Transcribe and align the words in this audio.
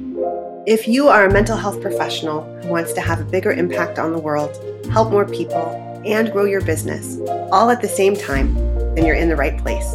If 0.00 0.86
you 0.86 1.08
are 1.08 1.26
a 1.26 1.32
mental 1.32 1.56
health 1.56 1.80
professional 1.80 2.44
who 2.62 2.68
wants 2.68 2.92
to 2.92 3.00
have 3.00 3.20
a 3.20 3.24
bigger 3.24 3.50
impact 3.50 3.98
on 3.98 4.12
the 4.12 4.18
world, 4.18 4.56
help 4.92 5.10
more 5.10 5.24
people, 5.24 6.02
and 6.06 6.30
grow 6.30 6.44
your 6.44 6.60
business, 6.60 7.18
all 7.50 7.68
at 7.70 7.82
the 7.82 7.88
same 7.88 8.14
time, 8.14 8.54
then 8.94 9.04
you're 9.04 9.16
in 9.16 9.28
the 9.28 9.34
right 9.34 9.58
place. 9.58 9.92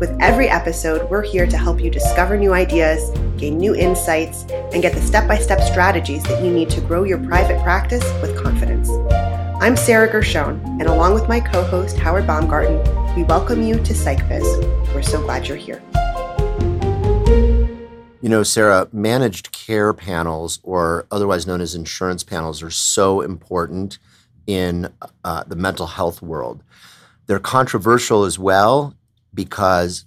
With 0.00 0.14
every 0.20 0.50
episode, 0.50 1.08
we're 1.08 1.22
here 1.22 1.46
to 1.46 1.56
help 1.56 1.80
you 1.80 1.90
discover 1.90 2.36
new 2.36 2.52
ideas, 2.52 3.08
gain 3.38 3.56
new 3.56 3.74
insights, 3.74 4.42
and 4.50 4.82
get 4.82 4.92
the 4.92 5.00
step 5.00 5.26
by 5.26 5.38
step 5.38 5.62
strategies 5.62 6.24
that 6.24 6.44
you 6.44 6.52
need 6.52 6.68
to 6.70 6.82
grow 6.82 7.04
your 7.04 7.18
private 7.18 7.62
practice 7.62 8.04
with 8.20 8.36
confidence. 8.36 8.90
I'm 9.62 9.76
Sarah 9.76 10.12
Gershon, 10.12 10.60
and 10.78 10.88
along 10.88 11.14
with 11.14 11.26
my 11.26 11.40
co 11.40 11.62
host, 11.64 11.96
Howard 11.96 12.26
Baumgarten, 12.26 12.76
we 13.16 13.24
welcome 13.24 13.62
you 13.62 13.76
to 13.76 13.94
PsychBiz. 13.94 14.94
We're 14.94 15.00
so 15.00 15.22
glad 15.22 15.48
you're 15.48 15.56
here. 15.56 15.82
You 18.20 18.28
know, 18.28 18.42
Sarah, 18.42 18.88
managed 18.92 19.52
care 19.52 19.94
panels, 19.94 20.58
or 20.64 21.06
otherwise 21.10 21.46
known 21.46 21.60
as 21.60 21.76
insurance 21.76 22.24
panels, 22.24 22.64
are 22.64 22.70
so 22.70 23.20
important 23.20 23.98
in 24.46 24.92
uh, 25.24 25.44
the 25.44 25.54
mental 25.54 25.86
health 25.86 26.20
world. 26.20 26.64
They're 27.26 27.38
controversial 27.38 28.24
as 28.24 28.36
well 28.36 28.96
because, 29.32 30.04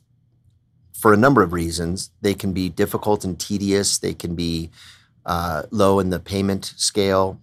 for 0.94 1.14
a 1.14 1.18
number 1.18 1.42
of 1.42 1.54
reasons, 1.54 2.12
they 2.22 2.34
can 2.34 2.52
be 2.52 2.68
difficult 2.68 3.24
and 3.24 3.40
tedious, 3.40 3.98
they 3.98 4.14
can 4.14 4.36
be 4.36 4.72
uh, 5.26 5.64
low 5.72 6.00
in 6.02 6.10
the 6.10 6.20
payment 6.20 6.66
scale, 6.76 7.40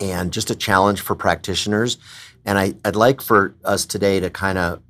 and 0.00 0.32
just 0.32 0.50
a 0.50 0.56
challenge 0.56 1.02
for 1.02 1.14
practitioners. 1.14 1.98
And 2.46 2.58
I, 2.58 2.74
I'd 2.82 2.96
like 2.96 3.20
for 3.20 3.54
us 3.62 3.84
today 3.84 4.20
to 4.20 4.30
kind 4.30 4.56
of 4.56 4.80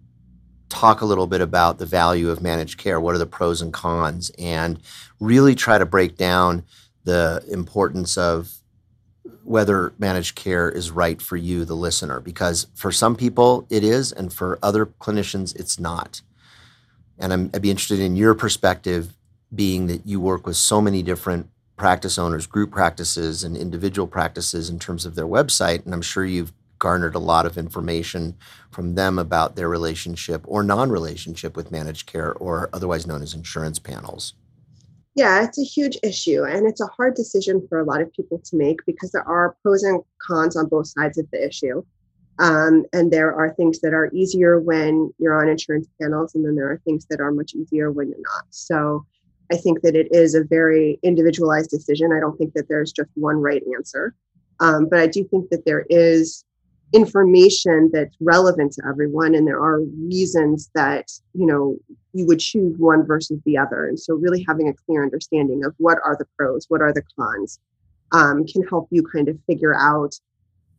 talk 0.68 1.00
a 1.00 1.06
little 1.06 1.26
bit 1.26 1.40
about 1.40 1.78
the 1.78 1.86
value 1.86 2.30
of 2.30 2.42
managed 2.42 2.78
care. 2.78 3.00
What 3.00 3.14
are 3.14 3.18
the 3.18 3.26
pros 3.26 3.62
and 3.62 3.72
cons? 3.72 4.30
And 4.38 4.80
really 5.20 5.54
try 5.54 5.78
to 5.78 5.86
break 5.86 6.16
down 6.16 6.64
the 7.04 7.44
importance 7.48 8.16
of 8.16 8.52
whether 9.44 9.92
managed 9.98 10.34
care 10.34 10.68
is 10.68 10.90
right 10.90 11.22
for 11.22 11.36
you, 11.36 11.64
the 11.64 11.76
listener, 11.76 12.20
because 12.20 12.66
for 12.74 12.90
some 12.90 13.14
people 13.14 13.66
it 13.70 13.84
is, 13.84 14.10
and 14.10 14.32
for 14.32 14.58
other 14.62 14.86
clinicians 14.86 15.54
it's 15.54 15.78
not. 15.78 16.20
And 17.18 17.32
i 17.32 17.36
would 17.36 17.62
be 17.62 17.70
interested 17.70 18.00
in 18.00 18.16
your 18.16 18.34
perspective, 18.34 19.16
being 19.54 19.86
that 19.86 20.04
you 20.04 20.20
work 20.20 20.46
with 20.46 20.56
so 20.56 20.80
many 20.80 21.02
different 21.02 21.48
practice 21.76 22.18
owners, 22.18 22.46
group 22.46 22.72
practices, 22.72 23.44
and 23.44 23.56
individual 23.56 24.08
practices 24.08 24.68
in 24.68 24.78
terms 24.78 25.06
of 25.06 25.14
their 25.14 25.26
website. 25.26 25.84
And 25.84 25.94
I'm 25.94 26.02
sure 26.02 26.24
you've 26.24 26.52
garnered 26.78 27.14
a 27.14 27.20
lot 27.20 27.46
of 27.46 27.56
information 27.56 28.36
from 28.70 28.94
them 28.94 29.18
about 29.18 29.56
their 29.56 29.68
relationship 29.68 30.42
or 30.46 30.62
non 30.62 30.90
relationship 30.90 31.56
with 31.56 31.72
managed 31.72 32.06
care 32.06 32.34
or 32.34 32.68
otherwise 32.72 33.06
known 33.06 33.22
as 33.22 33.34
insurance 33.34 33.78
panels. 33.78 34.34
Yeah, 35.14 35.42
it's 35.42 35.58
a 35.58 35.64
huge 35.64 35.96
issue 36.02 36.44
and 36.44 36.66
it's 36.66 36.82
a 36.82 36.86
hard 36.88 37.14
decision 37.14 37.66
for 37.68 37.80
a 37.80 37.84
lot 37.84 38.02
of 38.02 38.12
people 38.12 38.38
to 38.38 38.56
make 38.56 38.84
because 38.84 39.12
there 39.12 39.26
are 39.26 39.56
pros 39.62 39.82
and 39.82 40.02
cons 40.20 40.56
on 40.56 40.66
both 40.66 40.88
sides 40.88 41.16
of 41.16 41.26
the 41.30 41.44
issue. 41.44 41.82
Um, 42.38 42.84
and 42.92 43.10
there 43.10 43.34
are 43.34 43.54
things 43.54 43.80
that 43.80 43.94
are 43.94 44.10
easier 44.12 44.60
when 44.60 45.10
you're 45.18 45.40
on 45.40 45.48
insurance 45.48 45.88
panels, 46.00 46.34
and 46.34 46.44
then 46.44 46.54
there 46.54 46.70
are 46.70 46.82
things 46.84 47.06
that 47.06 47.20
are 47.20 47.32
much 47.32 47.54
easier 47.54 47.90
when 47.90 48.08
you're 48.08 48.18
not. 48.18 48.44
So 48.50 49.06
I 49.50 49.56
think 49.56 49.80
that 49.82 49.96
it 49.96 50.08
is 50.10 50.34
a 50.34 50.44
very 50.44 50.98
individualized 51.02 51.70
decision. 51.70 52.12
I 52.12 52.20
don't 52.20 52.36
think 52.36 52.52
that 52.54 52.68
there's 52.68 52.92
just 52.92 53.10
one 53.14 53.36
right 53.36 53.62
answer. 53.74 54.14
Um, 54.60 54.88
but 54.88 54.98
I 54.98 55.06
do 55.06 55.24
think 55.24 55.50
that 55.50 55.64
there 55.64 55.86
is 55.88 56.44
information 56.92 57.90
that's 57.92 58.16
relevant 58.20 58.72
to 58.72 58.82
everyone 58.88 59.34
and 59.34 59.46
there 59.46 59.60
are 59.60 59.80
reasons 59.80 60.70
that 60.74 61.10
you 61.34 61.44
know 61.44 61.76
you 62.12 62.26
would 62.26 62.40
choose 62.40 62.76
one 62.78 63.04
versus 63.04 63.40
the 63.44 63.58
other. 63.58 63.86
And 63.86 63.98
so 63.98 64.14
really 64.14 64.44
having 64.48 64.68
a 64.68 64.74
clear 64.74 65.02
understanding 65.02 65.64
of 65.64 65.74
what 65.78 65.98
are 66.04 66.16
the 66.16 66.26
pros 66.36 66.66
what 66.68 66.80
are 66.80 66.92
the 66.92 67.02
cons 67.18 67.60
um, 68.12 68.46
can 68.46 68.62
help 68.68 68.88
you 68.90 69.02
kind 69.02 69.28
of 69.28 69.38
figure 69.46 69.74
out 69.74 70.14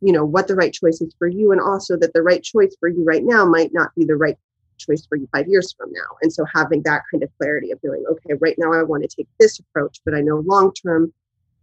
you 0.00 0.12
know 0.12 0.24
what 0.24 0.48
the 0.48 0.54
right 0.54 0.72
choice 0.72 1.00
is 1.00 1.14
for 1.18 1.28
you 1.28 1.52
and 1.52 1.60
also 1.60 1.96
that 1.96 2.12
the 2.14 2.22
right 2.22 2.42
choice 2.42 2.74
for 2.80 2.88
you 2.88 3.04
right 3.04 3.24
now 3.24 3.44
might 3.44 3.72
not 3.72 3.94
be 3.94 4.04
the 4.04 4.16
right 4.16 4.36
choice 4.78 5.04
for 5.06 5.16
you 5.16 5.28
five 5.34 5.48
years 5.48 5.74
from 5.76 5.90
now. 5.92 6.16
And 6.22 6.32
so 6.32 6.44
having 6.54 6.82
that 6.84 7.02
kind 7.10 7.22
of 7.22 7.30
clarity 7.38 7.70
of 7.70 7.80
feeling 7.80 8.04
okay 8.10 8.34
right 8.40 8.56
now 8.58 8.72
i 8.72 8.82
want 8.82 9.02
to 9.02 9.14
take 9.14 9.28
this 9.38 9.58
approach 9.58 10.00
but 10.04 10.14
i 10.14 10.20
know 10.20 10.36
long 10.46 10.72
term 10.72 11.12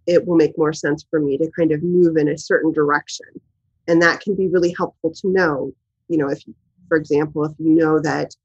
it 0.06 0.26
will 0.28 0.36
make 0.36 0.56
more 0.58 0.74
sense 0.74 1.04
for 1.10 1.20
me 1.20 1.36
to 1.38 1.50
kind 1.58 1.72
of 1.72 1.82
move 1.82 2.16
in 2.16 2.28
a 2.28 2.38
certain 2.38 2.72
direction 2.72 3.26
and 3.88 4.02
that 4.02 4.22
can 4.22 4.36
be 4.36 4.48
really 4.48 4.74
helpful 4.78 5.12
to 5.12 5.28
know 5.28 5.72
you 6.08 6.18
know 6.18 6.30
if 6.30 6.44
for 6.88 6.98
example 6.98 7.44
if 7.46 7.52
you 7.60 7.70
know 7.70 8.00
that 8.00 8.36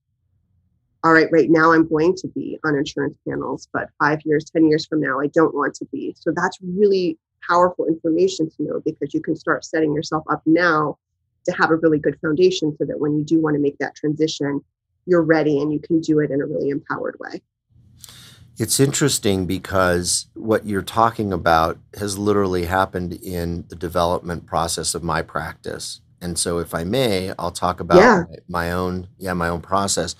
all 1.04 1.12
right 1.12 1.28
right 1.32 1.50
now 1.50 1.72
i'm 1.72 1.88
going 1.88 2.14
to 2.14 2.28
be 2.28 2.58
on 2.64 2.76
insurance 2.76 3.16
panels 3.28 3.68
but 3.72 3.88
five 3.98 4.20
years 4.24 4.44
ten 4.44 4.66
years 4.66 4.86
from 4.86 5.00
now 5.00 5.20
i 5.20 5.26
don't 5.28 5.54
want 5.54 5.74
to 5.74 5.86
be. 5.86 6.14
So 6.18 6.32
that's 6.34 6.58
really 6.62 7.18
powerful 7.48 7.86
information 7.86 8.50
to 8.50 8.62
know 8.62 8.82
because 8.84 9.14
you 9.14 9.22
can 9.22 9.34
start 9.34 9.64
setting 9.64 9.94
yourself 9.94 10.24
up 10.30 10.42
now 10.44 10.98
to 11.46 11.52
have 11.52 11.70
a 11.70 11.76
really 11.76 11.98
good 11.98 12.18
foundation 12.20 12.76
so 12.76 12.84
that 12.84 13.00
when 13.00 13.16
you 13.16 13.24
do 13.24 13.40
want 13.40 13.54
to 13.54 13.60
make 13.60 13.78
that 13.78 13.94
transition 13.94 14.60
you're 15.06 15.22
ready 15.22 15.60
and 15.60 15.72
you 15.72 15.80
can 15.80 16.00
do 16.00 16.20
it 16.20 16.30
in 16.30 16.42
a 16.42 16.46
really 16.46 16.68
empowered 16.68 17.16
way 17.18 17.40
it's 18.60 18.78
interesting 18.78 19.46
because 19.46 20.26
what 20.34 20.66
you're 20.66 20.82
talking 20.82 21.32
about 21.32 21.78
has 21.98 22.18
literally 22.18 22.66
happened 22.66 23.14
in 23.14 23.64
the 23.68 23.74
development 23.74 24.44
process 24.44 24.94
of 24.94 25.02
my 25.02 25.22
practice. 25.22 26.02
And 26.20 26.38
so 26.38 26.58
if 26.58 26.74
I 26.74 26.84
may, 26.84 27.32
I'll 27.38 27.52
talk 27.52 27.80
about 27.80 27.96
yeah. 27.96 28.24
my 28.48 28.70
own 28.70 29.08
yeah, 29.16 29.32
my 29.32 29.48
own 29.48 29.62
process. 29.62 30.14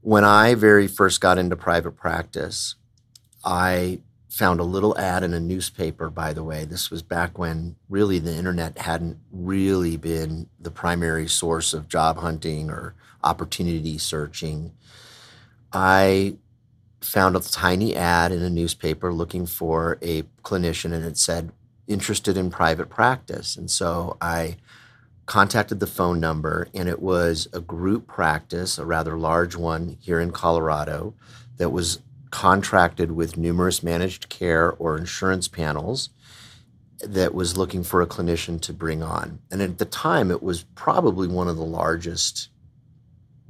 When 0.00 0.24
I 0.24 0.56
very 0.56 0.88
first 0.88 1.20
got 1.20 1.38
into 1.38 1.54
private 1.54 1.92
practice, 1.92 2.74
I 3.44 4.00
found 4.28 4.58
a 4.58 4.64
little 4.64 4.98
ad 4.98 5.22
in 5.22 5.32
a 5.32 5.38
newspaper 5.38 6.10
by 6.10 6.32
the 6.32 6.42
way. 6.42 6.64
This 6.64 6.90
was 6.90 7.02
back 7.02 7.38
when 7.38 7.76
really 7.88 8.18
the 8.18 8.34
internet 8.34 8.76
hadn't 8.76 9.18
really 9.30 9.96
been 9.96 10.48
the 10.58 10.72
primary 10.72 11.28
source 11.28 11.72
of 11.72 11.88
job 11.88 12.18
hunting 12.18 12.70
or 12.70 12.96
opportunity 13.22 13.98
searching. 13.98 14.72
I 15.72 16.38
found 17.00 17.36
a 17.36 17.40
tiny 17.40 17.94
ad 17.94 18.32
in 18.32 18.42
a 18.42 18.50
newspaper 18.50 19.12
looking 19.12 19.46
for 19.46 19.98
a 20.02 20.22
clinician 20.42 20.92
and 20.92 21.04
it 21.04 21.18
said 21.18 21.52
interested 21.86 22.36
in 22.36 22.50
private 22.50 22.88
practice. 22.88 23.56
And 23.56 23.70
so 23.70 24.16
I 24.20 24.56
contacted 25.26 25.80
the 25.80 25.86
phone 25.86 26.20
number 26.20 26.68
and 26.74 26.88
it 26.88 27.00
was 27.00 27.48
a 27.52 27.60
group 27.60 28.06
practice, 28.06 28.78
a 28.78 28.84
rather 28.84 29.18
large 29.18 29.56
one 29.56 29.96
here 30.00 30.20
in 30.20 30.30
Colorado 30.30 31.14
that 31.58 31.70
was 31.70 32.00
contracted 32.30 33.12
with 33.12 33.36
numerous 33.36 33.82
managed 33.82 34.28
care 34.28 34.72
or 34.72 34.98
insurance 34.98 35.48
panels 35.48 36.10
that 37.00 37.34
was 37.34 37.56
looking 37.56 37.82
for 37.82 38.00
a 38.00 38.06
clinician 38.06 38.60
to 38.60 38.72
bring 38.72 39.02
on. 39.02 39.38
And 39.50 39.60
at 39.60 39.78
the 39.78 39.84
time, 39.84 40.30
it 40.30 40.42
was 40.42 40.64
probably 40.74 41.28
one 41.28 41.48
of 41.48 41.56
the 41.56 41.64
largest 41.64 42.48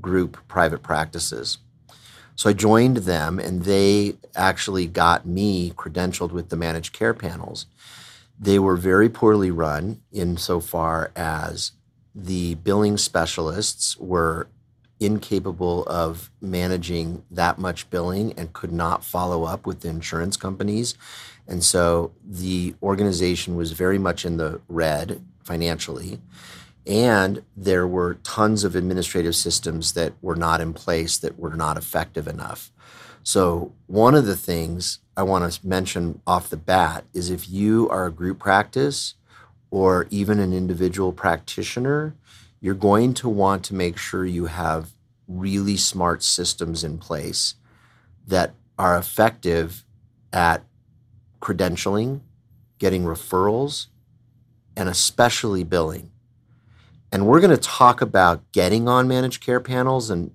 group 0.01 0.37
private 0.49 0.83
practices. 0.83 1.59
So 2.37 2.51
I 2.51 2.53
joined 2.53 2.99
them, 2.99 3.39
and 3.39 3.63
they 3.63 4.17
actually 4.35 4.87
got 4.87 5.27
me 5.27 5.71
credentialed 5.71 6.33
with 6.33 6.51
the 6.51 6.57
managed 6.57 6.93
care 6.93 7.15
panels. 7.15 7.67
They 8.39 8.59
were 8.59 8.77
very 8.77 9.09
poorly 9.09 9.51
run 9.51 10.03
insofar 10.13 11.11
as 11.17 11.73
the 12.15 12.55
billing 12.57 12.99
specialists 12.99 13.97
were 13.97 14.49
incapable 15.01 15.85
of 15.85 16.31
managing 16.41 17.23
that 17.31 17.59
much 17.59 17.89
billing 17.91 18.33
and 18.35 18.53
could 18.53 18.73
not 18.73 19.05
follow 19.05 19.45
up 19.45 19.67
with 19.67 19.81
the 19.81 19.89
insurance 19.89 20.37
companies. 20.37 20.95
And 21.47 21.63
so 21.63 22.13
the 22.25 22.75
organization 22.83 23.57
was 23.57 23.73
very 23.73 23.99
much 23.99 24.25
in 24.25 24.37
the 24.37 24.61
red 24.69 25.23
financially. 25.45 26.21
And 26.87 27.43
there 27.57 27.87
were 27.87 28.15
tons 28.23 28.63
of 28.63 28.77
administrative 28.77 29.35
systems 29.35 29.95
that 29.95 30.13
were 30.23 30.37
not 30.37 30.61
in 30.61 30.73
place 30.73 31.19
that 31.19 31.39
were 31.39 31.57
not 31.57 31.77
effective 31.77 32.29
enough. 32.29 32.71
So, 33.25 33.73
one 33.89 34.15
of 34.15 34.27
the 34.27 34.37
things 34.37 35.01
I 35.17 35.25
want 35.25 35.53
to 35.53 35.67
mention 35.67 36.21
off 36.27 36.49
the 36.49 36.57
bat 36.57 37.05
is 37.13 37.29
if 37.29 37.49
you 37.49 37.89
are 37.89 38.07
a 38.07 38.13
group 38.13 38.39
practice 38.39 39.15
or 39.71 40.07
even 40.11 40.39
an 40.39 40.53
individual 40.53 41.13
practitioner, 41.13 42.15
you're 42.61 42.75
going 42.75 43.15
to 43.15 43.29
want 43.29 43.65
to 43.65 43.75
make 43.75 43.99
sure 43.99 44.25
you 44.25 44.47
have 44.47 44.91
really 45.27 45.77
smart 45.77 46.23
systems 46.23 46.85
in 46.85 46.99
place 46.99 47.57
that 48.27 48.55
are 48.79 48.97
effective 48.97 49.85
at 50.33 50.63
credentialing, 51.41 52.21
getting 52.79 53.05
referrals, 53.05 53.87
and 54.77 54.89
especially 54.89 55.65
billing. 55.65 56.11
And 57.17 57.27
we're 57.27 57.41
going 57.41 57.51
to 57.51 57.57
talk 57.57 58.03
about 58.03 58.43
getting 58.53 58.89
on 58.89 59.09
managed 59.09 59.43
care 59.43 59.59
panels 59.59 60.11
and 60.11 60.33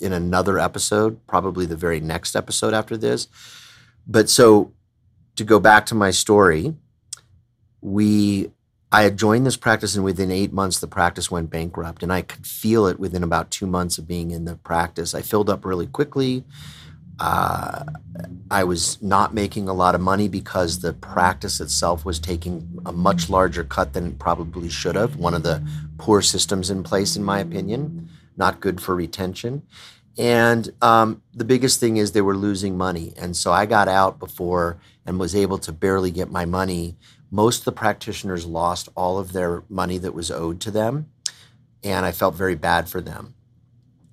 in 0.00 0.14
another 0.14 0.58
episode, 0.58 1.20
probably 1.26 1.66
the 1.66 1.76
very 1.76 2.00
next 2.00 2.34
episode 2.34 2.72
after 2.72 2.96
this. 2.96 3.28
But 4.06 4.30
so 4.30 4.72
to 5.36 5.44
go 5.44 5.60
back 5.60 5.84
to 5.86 5.94
my 5.94 6.10
story, 6.10 6.74
we 7.82 8.50
I 8.90 9.02
had 9.02 9.18
joined 9.18 9.44
this 9.44 9.58
practice 9.58 9.94
and 9.94 10.06
within 10.06 10.30
8 10.30 10.54
months 10.54 10.80
the 10.80 10.86
practice 10.86 11.30
went 11.30 11.50
bankrupt 11.50 12.02
and 12.02 12.10
I 12.10 12.22
could 12.22 12.46
feel 12.46 12.86
it 12.86 12.98
within 12.98 13.22
about 13.22 13.50
2 13.50 13.66
months 13.66 13.98
of 13.98 14.08
being 14.08 14.30
in 14.30 14.46
the 14.46 14.56
practice. 14.56 15.14
I 15.14 15.20
filled 15.20 15.50
up 15.50 15.66
really 15.66 15.86
quickly. 15.86 16.44
Uh, 17.22 17.84
I 18.50 18.64
was 18.64 19.00
not 19.00 19.32
making 19.32 19.68
a 19.68 19.72
lot 19.72 19.94
of 19.94 20.00
money 20.00 20.26
because 20.26 20.80
the 20.80 20.92
practice 20.92 21.60
itself 21.60 22.04
was 22.04 22.18
taking 22.18 22.80
a 22.84 22.90
much 22.90 23.30
larger 23.30 23.62
cut 23.62 23.92
than 23.92 24.08
it 24.08 24.18
probably 24.18 24.68
should 24.68 24.96
have. 24.96 25.14
One 25.14 25.32
of 25.32 25.44
the 25.44 25.64
poor 25.98 26.20
systems 26.20 26.68
in 26.68 26.82
place, 26.82 27.14
in 27.14 27.22
my 27.22 27.38
opinion, 27.38 28.10
not 28.36 28.58
good 28.58 28.80
for 28.80 28.96
retention. 28.96 29.62
And 30.18 30.68
um, 30.82 31.22
the 31.32 31.44
biggest 31.44 31.78
thing 31.78 31.96
is 31.96 32.10
they 32.10 32.20
were 32.20 32.36
losing 32.36 32.76
money. 32.76 33.14
And 33.16 33.36
so 33.36 33.52
I 33.52 33.66
got 33.66 33.86
out 33.86 34.18
before 34.18 34.80
and 35.06 35.20
was 35.20 35.36
able 35.36 35.58
to 35.58 35.70
barely 35.70 36.10
get 36.10 36.28
my 36.28 36.44
money. 36.44 36.96
Most 37.30 37.60
of 37.60 37.64
the 37.66 37.72
practitioners 37.72 38.46
lost 38.46 38.88
all 38.96 39.18
of 39.18 39.32
their 39.32 39.62
money 39.68 39.96
that 39.98 40.12
was 40.12 40.32
owed 40.32 40.60
to 40.62 40.72
them. 40.72 41.06
And 41.84 42.04
I 42.04 42.10
felt 42.10 42.34
very 42.34 42.56
bad 42.56 42.88
for 42.88 43.00
them 43.00 43.36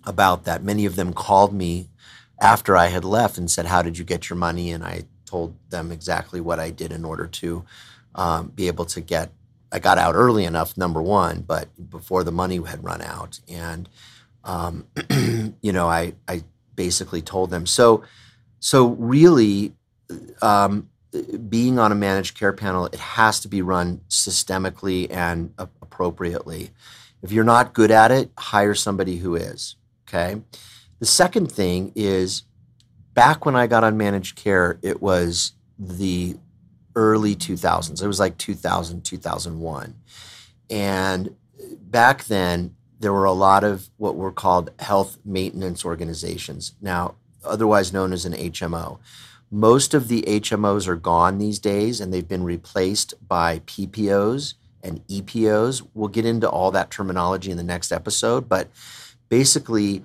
about 0.06 0.46
that. 0.46 0.64
Many 0.64 0.86
of 0.86 0.96
them 0.96 1.12
called 1.12 1.56
me 1.56 1.90
after 2.40 2.78
I 2.78 2.88
had 2.88 3.04
left 3.04 3.38
and 3.38 3.50
said, 3.50 3.66
How 3.66 3.82
did 3.82 3.98
you 3.98 4.06
get 4.06 4.30
your 4.30 4.38
money? 4.38 4.72
And 4.72 4.84
I 4.84 5.04
told 5.26 5.56
them 5.70 5.92
exactly 5.92 6.42
what 6.42 6.60
I 6.60 6.72
did 6.72 6.92
in 6.92 7.06
order 7.06 7.28
to 7.28 7.66
um, 8.16 8.48
be 8.48 8.68
able 8.68 8.86
to 8.86 9.02
get. 9.02 9.32
I 9.72 9.78
got 9.80 10.00
out 10.00 10.16
early 10.16 10.46
enough, 10.46 10.78
number 10.78 11.02
one, 11.02 11.42
but 11.42 11.70
before 11.90 12.24
the 12.24 12.32
money 12.32 12.58
had 12.58 12.84
run 12.84 13.04
out. 13.04 13.40
And, 13.48 13.88
um, 14.44 14.88
you 15.62 15.72
know, 15.72 15.88
I, 15.88 16.14
I 16.28 16.44
basically 16.76 17.22
told 17.22 17.52
them. 17.52 17.68
So, 17.68 18.04
so 18.60 18.88
really, 18.88 19.74
um, 20.42 20.90
being 21.50 21.80
on 21.80 21.92
a 21.92 21.96
managed 21.96 22.38
care 22.38 22.54
panel, 22.54 22.86
it 22.88 23.00
has 23.00 23.40
to 23.42 23.48
be 23.48 23.62
run 23.62 24.02
systemically 24.10 25.10
and 25.12 25.54
appropriately. 25.58 26.72
If 27.22 27.32
you're 27.32 27.44
not 27.44 27.74
good 27.74 27.92
at 27.92 28.12
it, 28.12 28.32
hire 28.38 28.76
somebody 28.76 29.18
who 29.18 29.36
is. 29.36 29.76
Okay. 30.08 30.42
The 31.00 31.06
second 31.06 31.52
thing 31.52 31.92
is 31.96 32.44
back 33.14 33.46
when 33.46 33.56
I 33.56 33.68
got 33.68 33.84
on 33.84 33.98
managed 33.98 34.36
care, 34.36 34.80
it 34.82 35.02
was 35.02 35.54
the 35.78 36.38
early 36.96 37.36
2000s. 37.36 38.02
It 38.02 38.08
was 38.08 38.20
like 38.20 38.38
2000, 38.38 39.04
2001. 39.04 39.96
And 40.70 41.36
back 41.82 42.26
then, 42.26 42.76
there 43.00 43.14
were 43.14 43.26
a 43.26 43.32
lot 43.32 43.64
of 43.64 43.90
what 43.98 44.16
were 44.16 44.32
called 44.32 44.72
health 44.80 45.18
maintenance 45.24 45.86
organizations, 45.86 46.76
now 46.82 47.16
otherwise 47.46 47.94
known 47.94 48.12
as 48.12 48.26
an 48.26 48.34
HMO. 48.34 49.00
Most 49.50 49.94
of 49.94 50.10
the 50.10 50.22
HMOs 50.24 50.88
are 50.88 50.98
gone 50.98 51.38
these 51.38 51.60
days 51.60 52.02
and 52.02 52.14
they've 52.14 52.28
been 52.28 52.44
replaced 52.44 53.14
by 53.26 53.60
PPOs 53.60 54.56
and 54.84 55.06
EPOs. 55.08 55.88
We'll 55.94 56.10
get 56.10 56.26
into 56.26 56.50
all 56.50 56.72
that 56.72 56.92
terminology 56.92 57.50
in 57.52 57.58
the 57.58 57.64
next 57.64 57.92
episode, 57.92 58.48
but 58.48 58.70
basically, 59.30 60.04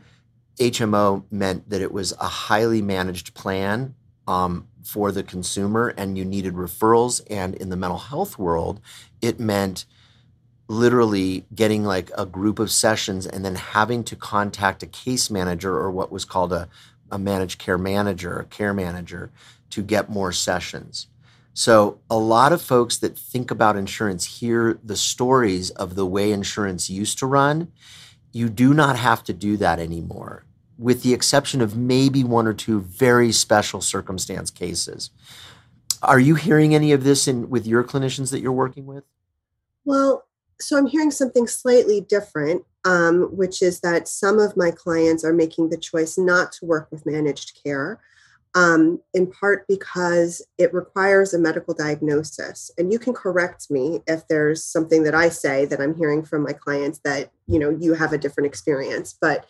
HMO 0.58 1.24
meant 1.30 1.68
that 1.68 1.80
it 1.80 1.92
was 1.92 2.12
a 2.20 2.28
highly 2.28 2.80
managed 2.80 3.34
plan 3.34 3.94
um, 4.26 4.68
for 4.82 5.10
the 5.10 5.22
consumer 5.22 5.94
and 5.96 6.16
you 6.16 6.24
needed 6.24 6.54
referrals. 6.54 7.20
And 7.28 7.54
in 7.54 7.70
the 7.70 7.76
mental 7.76 7.98
health 7.98 8.38
world, 8.38 8.80
it 9.20 9.40
meant 9.40 9.84
literally 10.68 11.44
getting 11.54 11.84
like 11.84 12.10
a 12.16 12.24
group 12.24 12.58
of 12.58 12.70
sessions 12.70 13.26
and 13.26 13.44
then 13.44 13.54
having 13.54 14.02
to 14.04 14.16
contact 14.16 14.82
a 14.82 14.86
case 14.86 15.30
manager 15.30 15.76
or 15.76 15.90
what 15.90 16.10
was 16.10 16.24
called 16.24 16.52
a, 16.52 16.68
a 17.10 17.18
managed 17.18 17.58
care 17.58 17.78
manager, 17.78 18.38
a 18.38 18.44
care 18.44 18.72
manager, 18.72 19.30
to 19.70 19.82
get 19.82 20.08
more 20.08 20.32
sessions. 20.32 21.08
So, 21.56 22.00
a 22.10 22.18
lot 22.18 22.52
of 22.52 22.60
folks 22.60 22.96
that 22.98 23.16
think 23.16 23.52
about 23.52 23.76
insurance 23.76 24.40
hear 24.40 24.80
the 24.82 24.96
stories 24.96 25.70
of 25.70 25.94
the 25.94 26.06
way 26.06 26.32
insurance 26.32 26.90
used 26.90 27.18
to 27.20 27.26
run 27.26 27.70
you 28.34 28.48
do 28.48 28.74
not 28.74 28.96
have 28.96 29.22
to 29.24 29.32
do 29.32 29.56
that 29.56 29.78
anymore, 29.78 30.44
with 30.76 31.02
the 31.02 31.14
exception 31.14 31.60
of 31.60 31.76
maybe 31.76 32.24
one 32.24 32.48
or 32.48 32.52
two 32.52 32.80
very 32.80 33.30
special 33.30 33.80
circumstance 33.80 34.50
cases. 34.50 35.10
Are 36.02 36.18
you 36.18 36.34
hearing 36.34 36.74
any 36.74 36.90
of 36.90 37.04
this 37.04 37.28
in 37.28 37.48
with 37.48 37.64
your 37.64 37.84
clinicians 37.84 38.32
that 38.32 38.40
you're 38.40 38.52
working 38.52 38.86
with? 38.86 39.04
Well, 39.84 40.24
so 40.60 40.76
I'm 40.76 40.86
hearing 40.86 41.12
something 41.12 41.46
slightly 41.46 42.00
different, 42.00 42.64
um, 42.84 43.28
which 43.36 43.62
is 43.62 43.80
that 43.80 44.08
some 44.08 44.40
of 44.40 44.56
my 44.56 44.72
clients 44.72 45.24
are 45.24 45.32
making 45.32 45.70
the 45.70 45.78
choice 45.78 46.18
not 46.18 46.50
to 46.52 46.66
work 46.66 46.88
with 46.90 47.06
managed 47.06 47.60
care 47.62 48.00
um, 48.54 49.00
in 49.12 49.26
part 49.26 49.66
because 49.68 50.40
it 50.58 50.72
requires 50.72 51.34
a 51.34 51.38
medical 51.38 51.74
diagnosis. 51.74 52.70
And 52.78 52.92
you 52.92 52.98
can 52.98 53.12
correct 53.12 53.70
me 53.70 54.00
if 54.06 54.26
there's 54.28 54.62
something 54.64 55.02
that 55.04 55.14
I 55.14 55.28
say 55.28 55.64
that 55.66 55.80
I'm 55.80 55.96
hearing 55.96 56.24
from 56.24 56.42
my 56.42 56.52
clients 56.52 57.00
that, 57.00 57.30
you 57.46 57.58
know, 57.58 57.70
you 57.70 57.94
have 57.94 58.12
a 58.12 58.18
different 58.18 58.46
experience. 58.46 59.16
But 59.20 59.46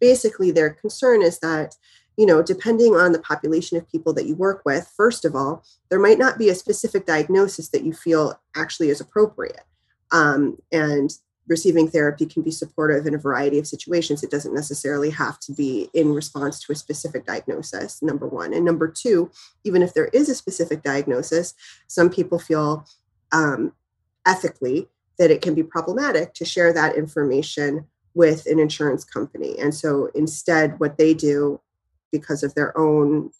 basically, 0.00 0.50
their 0.50 0.70
concern 0.70 1.22
is 1.22 1.38
that, 1.40 1.74
you 2.16 2.24
know, 2.24 2.42
depending 2.42 2.94
on 2.94 3.12
the 3.12 3.18
population 3.18 3.76
of 3.76 3.90
people 3.90 4.14
that 4.14 4.26
you 4.26 4.34
work 4.34 4.62
with, 4.64 4.90
first 4.96 5.26
of 5.26 5.36
all, 5.36 5.62
there 5.90 6.00
might 6.00 6.18
not 6.18 6.38
be 6.38 6.48
a 6.48 6.54
specific 6.54 7.04
diagnosis 7.04 7.68
that 7.68 7.84
you 7.84 7.92
feel 7.92 8.40
actually 8.54 8.88
is 8.88 9.02
appropriate. 9.02 9.64
Um, 10.12 10.56
and 10.72 11.10
receiving 11.48 11.88
therapy 11.88 12.26
can 12.26 12.42
be 12.42 12.50
supportive 12.50 13.06
in 13.06 13.14
a 13.14 13.18
variety 13.18 13.58
of 13.58 13.66
situations. 13.66 14.22
It 14.22 14.30
doesn't 14.30 14.54
necessarily 14.54 15.10
have 15.10 15.38
to 15.40 15.52
be 15.52 15.88
in 15.94 16.12
response 16.12 16.60
to 16.60 16.72
a 16.72 16.76
specific 16.76 17.24
diagnosis, 17.24 18.02
number 18.02 18.26
one. 18.26 18.52
And 18.52 18.64
number 18.64 18.88
two, 18.88 19.30
even 19.64 19.82
if 19.82 19.94
there 19.94 20.06
is 20.06 20.28
a 20.28 20.34
specific 20.34 20.82
diagnosis, 20.82 21.54
some 21.86 22.10
people 22.10 22.38
feel 22.38 22.86
um, 23.32 23.72
ethically 24.26 24.88
that 25.18 25.30
it 25.30 25.40
can 25.40 25.54
be 25.54 25.62
problematic 25.62 26.34
to 26.34 26.44
share 26.44 26.72
that 26.72 26.96
information 26.96 27.86
with 28.14 28.46
an 28.46 28.58
insurance 28.58 29.04
company. 29.04 29.56
And 29.58 29.74
so 29.74 30.10
instead, 30.14 30.80
what 30.80 30.98
they 30.98 31.14
do 31.14 31.60
because 32.10 32.42
of 32.42 32.54
their 32.54 32.76
own 32.78 33.30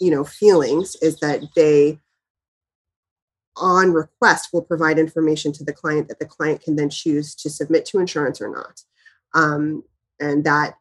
you 0.00 0.10
know 0.10 0.24
feelings 0.24 0.96
is 0.96 1.20
that 1.20 1.42
they 1.54 1.98
on 3.56 3.92
request 3.92 4.50
will 4.52 4.62
provide 4.62 4.98
information 4.98 5.52
to 5.52 5.64
the 5.64 5.72
client 5.72 6.08
that 6.08 6.18
the 6.18 6.26
client 6.26 6.62
can 6.62 6.76
then 6.76 6.90
choose 6.90 7.34
to 7.34 7.50
submit 7.50 7.86
to 7.86 7.98
insurance 7.98 8.40
or 8.40 8.50
not. 8.50 8.82
Um, 9.34 9.82
and 10.20 10.44
that 10.44 10.76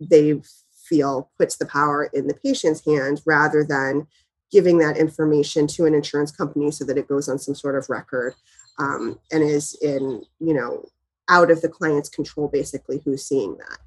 they 0.00 0.40
feel 0.72 1.30
puts 1.38 1.56
the 1.56 1.66
power 1.66 2.10
in 2.12 2.26
the 2.26 2.34
patient's 2.34 2.84
hand 2.84 3.20
rather 3.26 3.64
than 3.64 4.06
giving 4.50 4.78
that 4.78 4.96
information 4.96 5.66
to 5.66 5.86
an 5.86 5.94
insurance 5.94 6.30
company 6.30 6.70
so 6.70 6.84
that 6.84 6.98
it 6.98 7.08
goes 7.08 7.28
on 7.28 7.38
some 7.38 7.54
sort 7.54 7.76
of 7.76 7.88
record 7.88 8.34
um, 8.78 9.18
and 9.30 9.42
is 9.42 9.76
in, 9.80 10.22
you 10.40 10.54
know, 10.54 10.84
out 11.28 11.50
of 11.50 11.60
the 11.60 11.68
client's 11.68 12.08
control, 12.08 12.48
basically, 12.48 13.00
who's 13.04 13.24
seeing 13.24 13.56
that. 13.58 13.78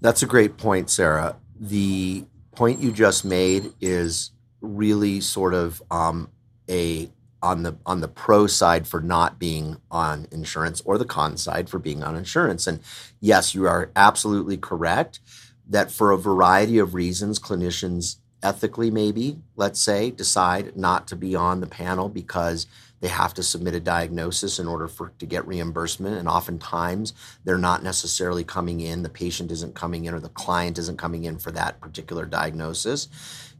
That's 0.00 0.22
a 0.22 0.26
great 0.26 0.56
point, 0.56 0.90
Sarah. 0.90 1.36
The 1.58 2.24
point 2.52 2.78
you 2.80 2.92
just 2.92 3.24
made 3.24 3.72
is 3.80 4.30
really 4.60 5.20
sort 5.20 5.54
of 5.54 5.82
um, 5.90 6.30
a 6.68 7.10
on 7.40 7.62
the 7.62 7.76
on 7.86 8.00
the 8.00 8.08
pro 8.08 8.46
side 8.46 8.86
for 8.86 9.00
not 9.00 9.38
being 9.38 9.76
on 9.90 10.26
insurance 10.30 10.80
or 10.84 10.98
the 10.98 11.04
con 11.04 11.36
side 11.36 11.68
for 11.68 11.78
being 11.78 12.02
on 12.02 12.16
insurance. 12.16 12.66
And 12.66 12.80
yes, 13.20 13.54
you 13.54 13.66
are 13.66 13.90
absolutely 13.94 14.56
correct 14.56 15.20
that 15.68 15.90
for 15.90 16.10
a 16.10 16.18
variety 16.18 16.78
of 16.78 16.94
reasons, 16.94 17.38
clinicians 17.38 18.16
ethically 18.42 18.90
maybe, 18.90 19.38
let's 19.56 19.80
say, 19.80 20.10
decide 20.10 20.76
not 20.76 21.06
to 21.08 21.16
be 21.16 21.34
on 21.34 21.60
the 21.60 21.66
panel 21.66 22.08
because 22.08 22.66
they 23.00 23.08
have 23.08 23.34
to 23.34 23.42
submit 23.42 23.74
a 23.74 23.80
diagnosis 23.80 24.58
in 24.58 24.66
order 24.66 24.88
for 24.88 25.12
to 25.18 25.26
get 25.26 25.46
reimbursement 25.46 26.16
and 26.16 26.28
oftentimes 26.28 27.12
they're 27.44 27.58
not 27.58 27.82
necessarily 27.82 28.44
coming 28.44 28.80
in 28.80 29.02
the 29.02 29.08
patient 29.08 29.50
isn't 29.52 29.74
coming 29.74 30.04
in 30.04 30.14
or 30.14 30.20
the 30.20 30.28
client 30.30 30.78
isn't 30.78 30.98
coming 30.98 31.24
in 31.24 31.38
for 31.38 31.52
that 31.52 31.80
particular 31.80 32.26
diagnosis 32.26 33.08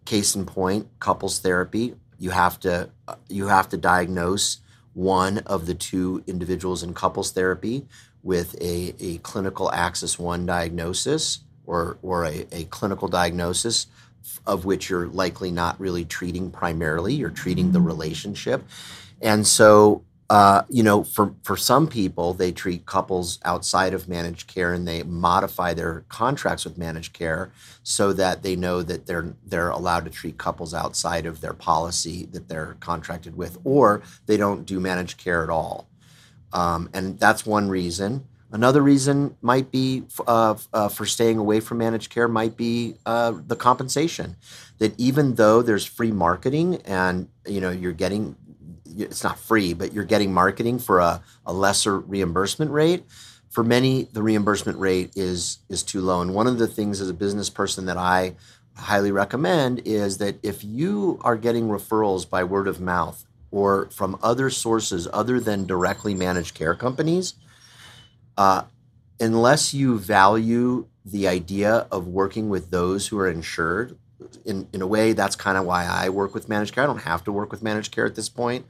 case 0.05 0.35
in 0.35 0.45
point 0.45 0.89
couples 0.99 1.39
therapy 1.39 1.95
you 2.19 2.31
have 2.31 2.59
to 2.61 2.91
you 3.29 3.47
have 3.47 3.69
to 3.69 3.77
diagnose 3.77 4.59
one 4.95 5.39
of 5.39 5.67
the 5.67 5.75
two 5.75 6.23
individuals 6.27 6.83
in 6.83 6.93
couples 6.93 7.31
therapy 7.31 7.87
with 8.23 8.61
a, 8.61 8.95
a 8.99 9.19
clinical 9.19 9.71
axis 9.73 10.19
one 10.19 10.45
diagnosis 10.45 11.41
or 11.67 11.99
or 12.03 12.25
a, 12.25 12.47
a 12.53 12.65
clinical 12.65 13.09
diagnosis 13.09 13.87
of 14.47 14.65
which 14.65 14.91
you're 14.91 15.07
likely 15.07 15.51
not 15.51 15.79
really 15.81 16.05
treating 16.05 16.51
primarily 16.51 17.15
you're 17.15 17.31
treating 17.31 17.73
the 17.73 17.79
mm-hmm. 17.79 17.89
relationship. 17.89 18.65
And 19.21 19.47
so 19.47 20.05
uh, 20.31 20.63
you 20.69 20.83
know, 20.83 21.03
for 21.03 21.35
for 21.43 21.57
some 21.57 21.87
people, 21.87 22.35
they 22.35 22.53
treat 22.53 22.85
couples 22.85 23.39
outside 23.47 23.95
of 23.95 24.09
managed 24.09 24.47
care, 24.47 24.75
and 24.75 24.87
they 24.87 25.03
modify 25.03 25.73
their 25.73 26.05
contracts 26.09 26.65
with 26.65 26.77
managed 26.77 27.15
care 27.15 27.51
so 27.83 28.13
that 28.13 28.43
they 28.43 28.55
know 28.55 28.83
that 28.83 29.07
they're 29.07 29.35
they're 29.47 29.71
allowed 29.71 30.05
to 30.05 30.11
treat 30.11 30.37
couples 30.37 30.75
outside 30.75 31.25
of 31.25 31.41
their 31.41 31.55
policy 31.55 32.27
that 32.33 32.49
they're 32.49 32.77
contracted 32.81 33.37
with, 33.37 33.59
or 33.65 34.03
they 34.27 34.37
don't 34.37 34.67
do 34.67 34.79
managed 34.79 35.17
care 35.17 35.43
at 35.43 35.49
all. 35.49 35.89
Um, 36.53 36.91
and 36.93 37.19
that's 37.19 37.47
one 37.47 37.69
reason. 37.69 38.27
Another 38.51 38.83
reason 38.83 39.35
might 39.41 39.71
be 39.71 40.05
uh, 40.27 40.57
uh, 40.75 40.89
for 40.89 41.07
staying 41.07 41.39
away 41.39 41.61
from 41.61 41.79
managed 41.79 42.11
care 42.11 42.29
might 42.29 42.57
be 42.57 42.97
uh, 43.07 43.33
the 43.47 43.57
compensation. 43.57 44.37
That 44.79 44.99
even 44.99 45.35
though 45.35 45.63
there's 45.63 45.87
free 45.87 46.13
marketing 46.13 46.83
and 46.85 47.29
you 47.47 47.63
know 47.63 47.71
you're 47.71 47.93
getting 47.93 48.37
it's 49.05 49.25
not 49.25 49.39
free, 49.39 49.73
but 49.75 49.93
you're 49.93 50.05
getting 50.05 50.33
marketing 50.33 50.79
for 50.79 50.99
a, 50.99 51.23
a 51.47 51.53
lesser 51.53 51.99
reimbursement 51.99 52.71
rate. 52.71 53.05
for 53.51 53.65
many, 53.65 54.05
the 54.13 54.23
reimbursement 54.23 54.79
rate 54.79 55.13
is 55.17 55.59
is 55.69 55.83
too 55.83 56.01
low. 56.01 56.21
And 56.21 56.35
one 56.35 56.47
of 56.47 56.59
the 56.59 56.67
things 56.67 57.01
as 57.01 57.09
a 57.09 57.15
business 57.15 57.51
person 57.51 57.87
that 57.87 57.97
I 57.97 58.35
highly 58.77 59.11
recommend 59.11 59.83
is 59.85 60.19
that 60.19 60.37
if 60.43 60.63
you 60.63 61.19
are 61.23 61.37
getting 61.37 61.69
referrals 61.69 62.29
by 62.29 62.45
word 62.45 62.69
of 62.69 62.81
mouth 62.81 63.25
or 63.51 63.89
from 63.91 64.19
other 64.23 64.51
sources 64.51 65.09
other 65.13 65.41
than 65.41 65.67
directly 65.67 66.15
managed 66.15 66.55
care 66.55 66.75
companies, 66.75 67.35
uh, 68.37 68.63
unless 69.19 69.75
you 69.75 69.99
value 69.99 70.87
the 71.05 71.27
idea 71.27 71.87
of 71.91 72.07
working 72.07 72.49
with 72.51 72.71
those 72.71 73.09
who 73.09 73.19
are 73.19 73.29
insured, 73.29 73.99
in, 74.45 74.69
in 74.73 74.83
a 74.83 74.87
way, 74.87 75.13
that's 75.13 75.37
kind 75.37 75.57
of 75.57 75.65
why 75.65 75.85
I 75.85 76.09
work 76.09 76.35
with 76.35 76.49
managed 76.49 76.75
care. 76.75 76.85
I 76.85 76.87
don't 76.87 77.03
have 77.03 77.25
to 77.25 77.33
work 77.33 77.51
with 77.51 77.63
managed 77.63 77.93
care 77.93 78.07
at 78.07 78.15
this 78.15 78.29
point, 78.29 78.67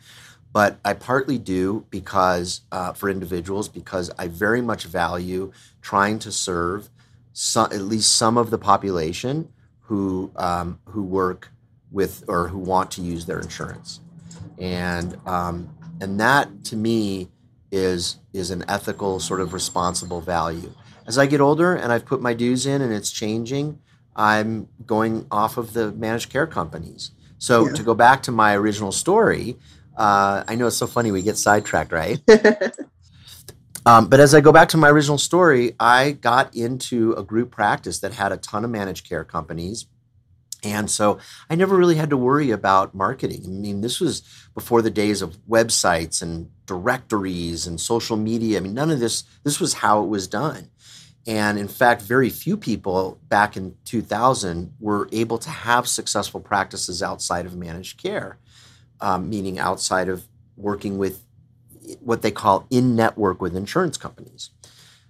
but 0.53 0.79
I 0.85 0.95
partly 0.95 1.39
do 1.39 1.87
because 1.91 2.63
uh, 2.73 2.93
for 2.93 3.09
individuals 3.09 3.69
because 3.69 4.11
I 4.19 4.29
very 4.29 4.61
much 4.61 4.85
value 4.85 5.53
trying 5.81 6.19
to 6.21 6.33
serve 6.33 6.91
some, 7.33 7.73
at 7.73 7.83
least 7.83 8.15
some 8.15 8.37
of 8.37 8.51
the 8.51 8.59
population 8.59 9.49
who 9.83 10.31
um, 10.37 10.81
who 10.87 11.03
work 11.03 11.51
with 11.91 12.25
or 12.29 12.49
who 12.49 12.59
want 12.59 12.91
to 12.93 13.01
use 13.01 13.25
their 13.27 13.41
insurance, 13.41 14.01
and 14.59 15.17
um, 15.27 15.75
and 16.01 16.21
that 16.21 16.65
to 16.65 16.77
me 16.77 17.29
is 17.71 18.17
is 18.33 18.51
an 18.51 18.65
ethical 18.69 19.21
sort 19.21 19.41
of 19.41 19.53
responsible 19.53 20.21
value. 20.21 20.73
As 21.07 21.17
I 21.17 21.27
get 21.27 21.41
older 21.41 21.75
and 21.75 21.91
I've 21.91 22.05
put 22.05 22.21
my 22.21 22.35
dues 22.35 22.67
in 22.67 22.83
and 22.83 22.93
it's 22.93 23.11
changing, 23.11 23.79
I'm 24.19 24.69
going 24.85 25.27
off 25.31 25.57
of 25.57 25.73
the 25.73 25.93
managed 25.93 26.31
care 26.31 26.47
companies. 26.47 27.13
So 27.39 27.69
yeah. 27.69 27.75
to 27.75 27.83
go 27.85 27.95
back 27.95 28.25
to 28.25 28.33
my 28.33 28.57
original 28.57 28.91
story, 28.91 29.57
uh, 29.97 30.43
I 30.47 30.57
know 30.57 30.67
it's 30.67 30.77
so 30.77 30.89
funny 30.89 31.13
we 31.13 31.23
get 31.23 31.39
sidetracked, 31.39 31.93
right? 31.93 32.21
um, 33.87 34.09
but 34.09 34.19
as 34.19 34.35
I 34.35 34.41
go 34.41 34.51
back 34.51 34.71
to 34.71 34.77
my 34.77 34.91
original 34.91 35.19
story, 35.19 35.77
I 35.79 36.13
got 36.13 36.55
into 36.57 37.13
a 37.13 37.23
group 37.23 37.53
practice 37.53 38.01
that 38.01 38.13
had 38.13 38.33
a 38.33 38.37
ton 38.37 38.65
of 38.65 38.71
managed 38.71 39.09
care 39.09 39.25
companies. 39.25 39.87
And 40.65 40.91
so 40.91 41.21
I 41.49 41.55
never 41.55 41.77
really 41.77 41.95
had 41.95 42.11
to 42.11 42.17
worry 42.17 42.51
about 42.51 42.93
marketing. 42.93 43.43
I 43.45 43.49
mean, 43.49 43.81
this 43.81 44.01
was 44.01 44.23
before 44.55 44.83
the 44.83 44.91
days 44.91 45.23
of 45.23 45.37
websites 45.49 46.21
and 46.21 46.51
directories 46.67 47.69
and 47.69 47.81
social 47.81 48.17
media. 48.17 48.59
I 48.59 48.61
mean, 48.61 48.75
none 48.75 48.91
of 48.91 48.99
this, 48.99 49.23
this 49.45 49.61
was 49.61 49.75
how 49.75 50.03
it 50.03 50.09
was 50.09 50.27
done. 50.27 50.71
And 51.29 51.59
in 51.59 51.69
fact, 51.69 52.03
very 52.03 52.31
few 52.31 52.57
people 52.57 53.21
back 53.29 53.57
in 53.57 53.77
2000 53.85 54.75
were 54.81 55.09
able 55.13 55.39
to 55.39 55.51
have 55.51 55.87
successful 55.87 56.41
practices 56.41 57.03
outside 57.03 57.47
of 57.47 57.57
managed 57.57 58.03
care 58.03 58.39
um, 59.01 59.29
meaning 59.29 59.59
outside 59.59 60.09
of 60.09 60.27
working 60.57 60.99
with 60.99 61.25
what 62.01 62.23
they 62.23 62.31
call 62.31 62.67
in 62.71 62.97
network 62.97 63.41
with 63.41 63.57
insurance 63.57 63.97
companies. 63.97 64.51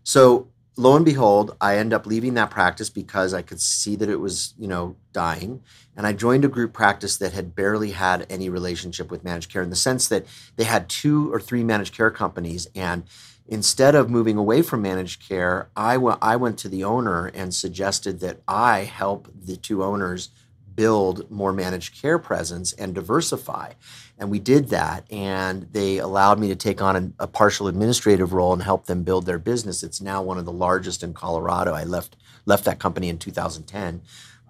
So 0.05 0.49
lo 0.77 0.95
and 0.95 1.05
behold, 1.05 1.57
I 1.61 1.77
end 1.77 1.93
up 1.93 2.07
leaving 2.07 2.35
that 2.35 2.51
practice 2.51 2.91
because 2.91 3.35
I 3.35 3.43
could 3.43 3.61
see 3.61 3.97
that 3.97 4.09
it 4.09 4.21
was, 4.21 4.55
you 4.59 4.69
know, 4.69 4.97
dying. 5.13 5.63
And 5.97 6.07
I 6.07 6.13
joined 6.13 6.45
a 6.45 6.49
group 6.49 6.73
practice 6.73 7.17
that 7.17 7.33
had 7.33 7.57
barely 7.57 7.91
had 7.91 8.27
any 8.31 8.49
relationship 8.49 9.11
with 9.11 9.25
managed 9.25 9.51
care 9.51 9.63
in 9.63 9.71
the 9.71 9.77
sense 9.77 10.09
that 10.09 10.27
they 10.57 10.65
had 10.65 10.89
two 10.89 11.33
or 11.33 11.41
three 11.41 11.65
managed 11.65 11.95
care 11.95 12.11
companies. 12.11 12.69
And 12.77 13.05
instead 13.49 13.95
of 13.95 14.11
moving 14.11 14.37
away 14.37 14.63
from 14.63 14.83
managed 14.83 15.27
care, 15.27 15.71
I, 15.75 15.95
w- 15.95 16.19
I 16.21 16.37
went 16.37 16.59
to 16.61 16.69
the 16.69 16.85
owner 16.85 17.27
and 17.27 17.55
suggested 17.55 18.21
that 18.21 18.41
I 18.47 18.81
help 18.81 19.29
the 19.35 19.57
two 19.57 19.83
owners 19.83 20.29
build 20.75 21.29
more 21.29 21.53
managed 21.53 22.01
care 22.01 22.19
presence 22.19 22.73
and 22.75 22.95
diversify. 22.95 23.73
And 24.19 24.31
we 24.31 24.39
did 24.39 24.69
that, 24.69 25.11
and 25.11 25.67
they 25.73 25.99
allowed 25.99 26.39
me 26.39 26.49
to 26.49 26.57
take 26.57 26.81
on 26.81 27.15
a, 27.19 27.25
a, 27.25 27.27
partial 27.27 27.67
administrative 27.67 28.33
role 28.33 28.53
and 28.53 28.63
help 28.63 28.87
them 28.87 29.03
build 29.03 29.27
their 29.27 29.39
business. 29.39 29.83
It's 29.83 30.01
now 30.01 30.23
one 30.23 30.39
of 30.39 30.45
the 30.45 30.53
largest 30.53 31.03
in 31.03 31.15
Colorado. 31.15 31.73
I 31.73 31.85
left 31.85 32.17
left 32.47 32.65
that 32.65 32.79
company 32.79 33.09
in 33.09 33.19
2010. 33.19 34.03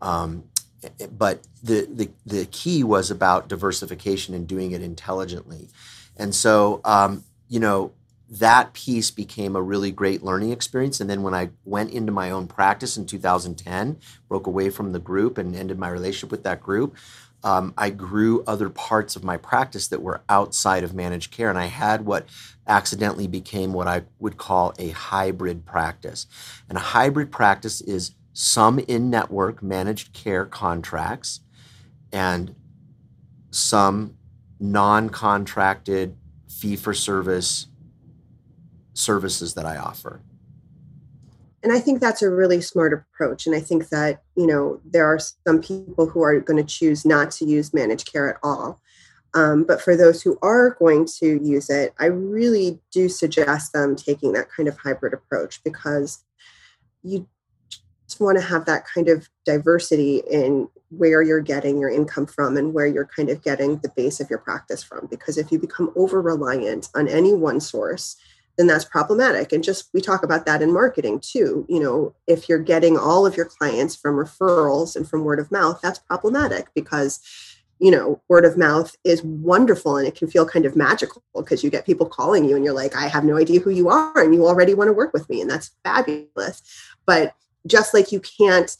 Um, 0.02 0.44
but 1.10 1.46
the, 1.62 1.88
the 1.90 2.10
the 2.26 2.46
key 2.46 2.84
was 2.84 3.10
about 3.10 3.48
diversification 3.48 4.34
and 4.34 4.46
doing 4.46 4.72
it 4.72 4.82
intelligently. 4.82 5.68
And 6.16 6.34
so, 6.34 6.80
um, 6.84 7.24
you 7.48 7.60
know, 7.60 7.92
that 8.30 8.74
piece 8.74 9.10
became 9.10 9.56
a 9.56 9.62
really 9.62 9.90
great 9.90 10.22
learning 10.22 10.52
experience. 10.52 11.00
And 11.00 11.08
then 11.08 11.22
when 11.22 11.34
I 11.34 11.50
went 11.64 11.90
into 11.90 12.12
my 12.12 12.30
own 12.30 12.46
practice 12.46 12.96
in 12.96 13.06
2010, 13.06 13.98
broke 14.28 14.46
away 14.46 14.68
from 14.68 14.92
the 14.92 14.98
group 14.98 15.38
and 15.38 15.56
ended 15.56 15.78
my 15.78 15.88
relationship 15.88 16.30
with 16.30 16.42
that 16.42 16.60
group, 16.60 16.94
um, 17.42 17.72
I 17.78 17.90
grew 17.90 18.42
other 18.44 18.68
parts 18.68 19.16
of 19.16 19.24
my 19.24 19.36
practice 19.36 19.88
that 19.88 20.02
were 20.02 20.22
outside 20.28 20.84
of 20.84 20.92
managed 20.92 21.30
care. 21.30 21.48
And 21.48 21.58
I 21.58 21.66
had 21.66 22.04
what 22.04 22.28
accidentally 22.66 23.26
became 23.26 23.72
what 23.72 23.86
I 23.86 24.02
would 24.18 24.36
call 24.36 24.74
a 24.78 24.90
hybrid 24.90 25.64
practice. 25.64 26.26
And 26.68 26.76
a 26.76 26.82
hybrid 26.82 27.30
practice 27.30 27.80
is 27.80 28.14
some 28.34 28.78
in 28.80 29.08
network 29.08 29.62
managed 29.62 30.12
care 30.12 30.44
contracts 30.44 31.40
and 32.12 32.54
some 33.50 34.16
non 34.60 35.08
contracted 35.08 36.16
fee 36.48 36.76
for 36.76 36.92
service 36.92 37.67
services 38.98 39.54
that 39.54 39.64
I 39.64 39.76
offer. 39.76 40.20
And 41.62 41.72
I 41.72 41.80
think 41.80 42.00
that's 42.00 42.22
a 42.22 42.30
really 42.30 42.60
smart 42.60 42.92
approach. 42.92 43.46
And 43.46 43.54
I 43.54 43.60
think 43.60 43.88
that, 43.88 44.22
you 44.36 44.46
know, 44.46 44.80
there 44.84 45.06
are 45.06 45.18
some 45.18 45.60
people 45.60 46.06
who 46.06 46.22
are 46.22 46.38
going 46.40 46.56
to 46.56 46.68
choose 46.68 47.04
not 47.04 47.30
to 47.32 47.44
use 47.44 47.74
managed 47.74 48.10
care 48.10 48.28
at 48.28 48.38
all. 48.42 48.80
Um, 49.34 49.64
but 49.64 49.80
for 49.82 49.96
those 49.96 50.22
who 50.22 50.38
are 50.40 50.70
going 50.78 51.06
to 51.18 51.38
use 51.42 51.68
it, 51.68 51.94
I 51.98 52.06
really 52.06 52.80
do 52.90 53.08
suggest 53.08 53.72
them 53.72 53.96
taking 53.96 54.32
that 54.32 54.50
kind 54.50 54.68
of 54.68 54.78
hybrid 54.78 55.12
approach 55.12 55.62
because 55.64 56.24
you 57.02 57.28
just 58.06 58.20
want 58.20 58.38
to 58.38 58.44
have 58.44 58.64
that 58.64 58.84
kind 58.86 59.08
of 59.08 59.28
diversity 59.44 60.22
in 60.30 60.68
where 60.90 61.22
you're 61.22 61.40
getting 61.40 61.78
your 61.78 61.90
income 61.90 62.26
from 62.26 62.56
and 62.56 62.72
where 62.72 62.86
you're 62.86 63.04
kind 63.04 63.28
of 63.28 63.42
getting 63.42 63.78
the 63.78 63.92
base 63.94 64.18
of 64.20 64.30
your 64.30 64.38
practice 64.38 64.82
from. 64.82 65.06
Because 65.10 65.36
if 65.36 65.52
you 65.52 65.58
become 65.58 65.92
over 65.94 66.22
reliant 66.22 66.88
on 66.94 67.06
any 67.06 67.34
one 67.34 67.60
source, 67.60 68.16
then 68.58 68.66
that's 68.66 68.84
problematic. 68.84 69.52
And 69.52 69.62
just 69.62 69.88
we 69.94 70.00
talk 70.00 70.24
about 70.24 70.44
that 70.44 70.60
in 70.60 70.72
marketing 70.72 71.20
too. 71.20 71.64
You 71.68 71.80
know, 71.80 72.14
if 72.26 72.48
you're 72.48 72.58
getting 72.58 72.98
all 72.98 73.24
of 73.24 73.36
your 73.36 73.46
clients 73.46 73.94
from 73.94 74.16
referrals 74.16 74.96
and 74.96 75.08
from 75.08 75.24
word 75.24 75.38
of 75.38 75.52
mouth, 75.52 75.80
that's 75.80 76.00
problematic 76.00 76.66
because 76.74 77.20
you 77.80 77.92
know, 77.92 78.20
word 78.26 78.44
of 78.44 78.58
mouth 78.58 78.96
is 79.04 79.22
wonderful 79.22 79.96
and 79.96 80.08
it 80.08 80.16
can 80.16 80.28
feel 80.28 80.44
kind 80.44 80.66
of 80.66 80.74
magical 80.74 81.22
because 81.36 81.62
you 81.62 81.70
get 81.70 81.86
people 81.86 82.06
calling 82.06 82.44
you 82.44 82.56
and 82.56 82.64
you're 82.64 82.74
like, 82.74 82.96
I 82.96 83.06
have 83.06 83.22
no 83.22 83.36
idea 83.36 83.60
who 83.60 83.70
you 83.70 83.88
are 83.88 84.20
and 84.20 84.34
you 84.34 84.46
already 84.46 84.74
want 84.74 84.88
to 84.88 84.92
work 84.92 85.12
with 85.12 85.28
me. 85.30 85.40
And 85.40 85.48
that's 85.48 85.70
fabulous. 85.84 86.60
But 87.06 87.34
just 87.68 87.94
like 87.94 88.10
you 88.10 88.20
can't 88.20 88.76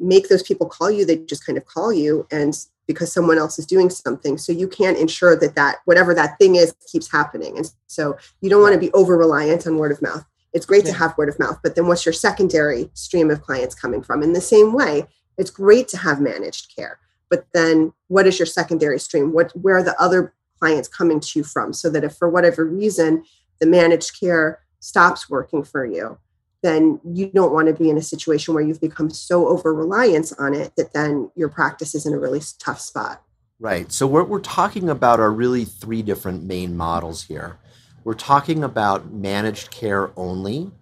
make 0.00 0.28
those 0.28 0.42
people 0.42 0.68
call 0.68 0.90
you, 0.90 1.06
they 1.06 1.18
just 1.18 1.46
kind 1.46 1.56
of 1.56 1.64
call 1.66 1.92
you. 1.92 2.26
And 2.32 2.58
because 2.86 3.12
someone 3.12 3.38
else 3.38 3.58
is 3.58 3.66
doing 3.66 3.90
something. 3.90 4.38
So 4.38 4.52
you 4.52 4.68
can't 4.68 4.98
ensure 4.98 5.38
that 5.38 5.54
that 5.54 5.76
whatever 5.84 6.14
that 6.14 6.38
thing 6.38 6.56
is 6.56 6.74
keeps 6.90 7.10
happening. 7.10 7.56
And 7.56 7.70
so 7.86 8.16
you 8.40 8.50
don't 8.50 8.62
want 8.62 8.74
to 8.74 8.80
be 8.80 8.92
over 8.92 9.16
reliant 9.16 9.66
on 9.66 9.78
word 9.78 9.92
of 9.92 10.02
mouth. 10.02 10.24
It's 10.52 10.66
great 10.66 10.84
yeah. 10.84 10.92
to 10.92 10.98
have 10.98 11.16
word 11.16 11.28
of 11.28 11.38
mouth 11.38 11.60
but 11.62 11.74
then 11.74 11.86
what's 11.86 12.04
your 12.04 12.12
secondary 12.12 12.90
stream 12.94 13.30
of 13.30 13.42
clients 13.42 13.74
coming 13.74 14.02
from? 14.02 14.22
In 14.22 14.32
the 14.32 14.40
same 14.40 14.72
way 14.72 15.06
it's 15.38 15.50
great 15.50 15.88
to 15.88 15.96
have 15.96 16.20
managed 16.20 16.74
care 16.74 16.98
but 17.30 17.46
then 17.54 17.94
what 18.08 18.26
is 18.26 18.38
your 18.38 18.46
secondary 18.46 18.98
stream? 18.98 19.32
What 19.32 19.52
where 19.52 19.76
are 19.76 19.82
the 19.82 19.98
other 20.00 20.34
clients 20.58 20.88
coming 20.88 21.18
to 21.20 21.38
you 21.38 21.44
from? 21.44 21.72
So 21.72 21.88
that 21.90 22.04
if 22.04 22.14
for 22.14 22.28
whatever 22.28 22.64
reason 22.64 23.24
the 23.58 23.66
managed 23.66 24.20
care 24.20 24.60
stops 24.80 25.30
working 25.30 25.62
for 25.62 25.86
you 25.86 26.18
then 26.62 27.00
you 27.04 27.26
don't 27.26 27.52
want 27.52 27.68
to 27.68 27.74
be 27.74 27.90
in 27.90 27.98
a 27.98 28.02
situation 28.02 28.54
where 28.54 28.62
you've 28.62 28.80
become 28.80 29.10
so 29.10 29.48
over 29.48 29.74
reliance 29.74 30.32
on 30.32 30.54
it 30.54 30.74
that 30.76 30.92
then 30.92 31.30
your 31.34 31.48
practice 31.48 31.94
is 31.94 32.06
in 32.06 32.12
a 32.12 32.18
really 32.18 32.40
tough 32.58 32.80
spot. 32.80 33.22
Right. 33.58 33.92
So, 33.92 34.06
what 34.06 34.28
we're 34.28 34.40
talking 34.40 34.88
about 34.88 35.20
are 35.20 35.30
really 35.30 35.64
three 35.64 36.02
different 36.02 36.42
main 36.42 36.76
models 36.76 37.24
here. 37.24 37.58
We're 38.04 38.14
talking 38.14 38.64
about 38.64 39.12
managed 39.12 39.70
care 39.70 40.10
only, 40.16 40.72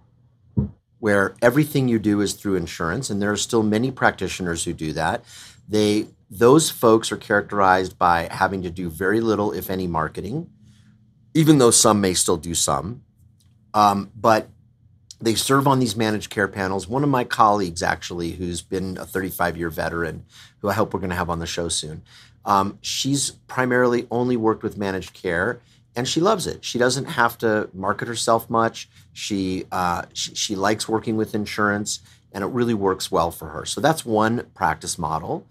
where 0.99 1.35
everything 1.43 1.89
you 1.89 1.99
do 1.99 2.21
is 2.21 2.33
through 2.33 2.57
insurance, 2.57 3.11
and 3.11 3.21
there 3.21 3.31
are 3.31 3.37
still 3.37 3.63
many 3.63 3.91
practitioners 3.91 4.65
who 4.65 4.73
do 4.73 4.93
that. 4.95 5.25
They 5.69 6.07
those 6.31 6.71
folks 6.71 7.11
are 7.11 7.17
characterized 7.17 7.99
by 7.99 8.29
having 8.31 8.63
to 8.63 8.71
do 8.71 8.89
very 8.89 9.21
little, 9.21 9.53
if 9.53 9.69
any, 9.69 9.87
marketing, 9.87 10.49
even 11.35 11.59
though 11.59 11.73
some 11.73 12.01
may 12.01 12.15
still 12.15 12.37
do 12.37 12.55
some. 12.55 13.03
Um, 13.75 14.11
but 14.15 14.49
they 15.21 15.35
serve 15.35 15.67
on 15.67 15.81
these 15.81 15.97
managed 15.97 16.31
care 16.31 16.49
panels. 16.49 16.89
One 16.89 17.05
of 17.05 17.11
my 17.11 17.25
colleagues, 17.25 17.83
actually, 17.83 18.33
who's 18.33 18.63
been 18.63 18.97
a 18.97 19.05
35 19.05 19.57
year 19.57 19.71
veteran, 19.71 20.25
who 20.61 20.69
I 20.69 20.73
hope 20.73 20.95
we're 20.95 21.01
going 21.01 21.11
to 21.11 21.17
have 21.17 21.31
on 21.31 21.41
the 21.41 21.47
show 21.47 21.69
soon, 21.69 22.03
um, 22.45 22.79
she's 22.81 23.33
primarily 23.47 24.07
only 24.11 24.37
worked 24.37 24.63
with 24.63 24.77
managed 24.77 25.13
care 25.13 25.61
and 25.95 26.09
she 26.09 26.21
loves 26.21 26.47
it. 26.47 26.65
She 26.65 26.79
doesn't 26.79 27.05
have 27.05 27.37
to 27.39 27.69
market 27.75 28.09
herself 28.09 28.49
much. 28.49 28.89
She, 29.13 29.67
uh, 29.71 30.03
she, 30.13 30.35
she 30.35 30.57
likes 30.57 30.89
working 30.89 31.17
with 31.17 31.35
insurance 31.35 32.01
and 32.33 32.45
it 32.45 32.49
really 32.49 32.75
works 32.75 33.11
well 33.11 33.31
for 33.31 33.49
her. 33.49 33.67
So 33.67 33.81
that's 33.81 34.07
one 34.07 34.47
practice 34.55 34.99
model. 34.99 35.47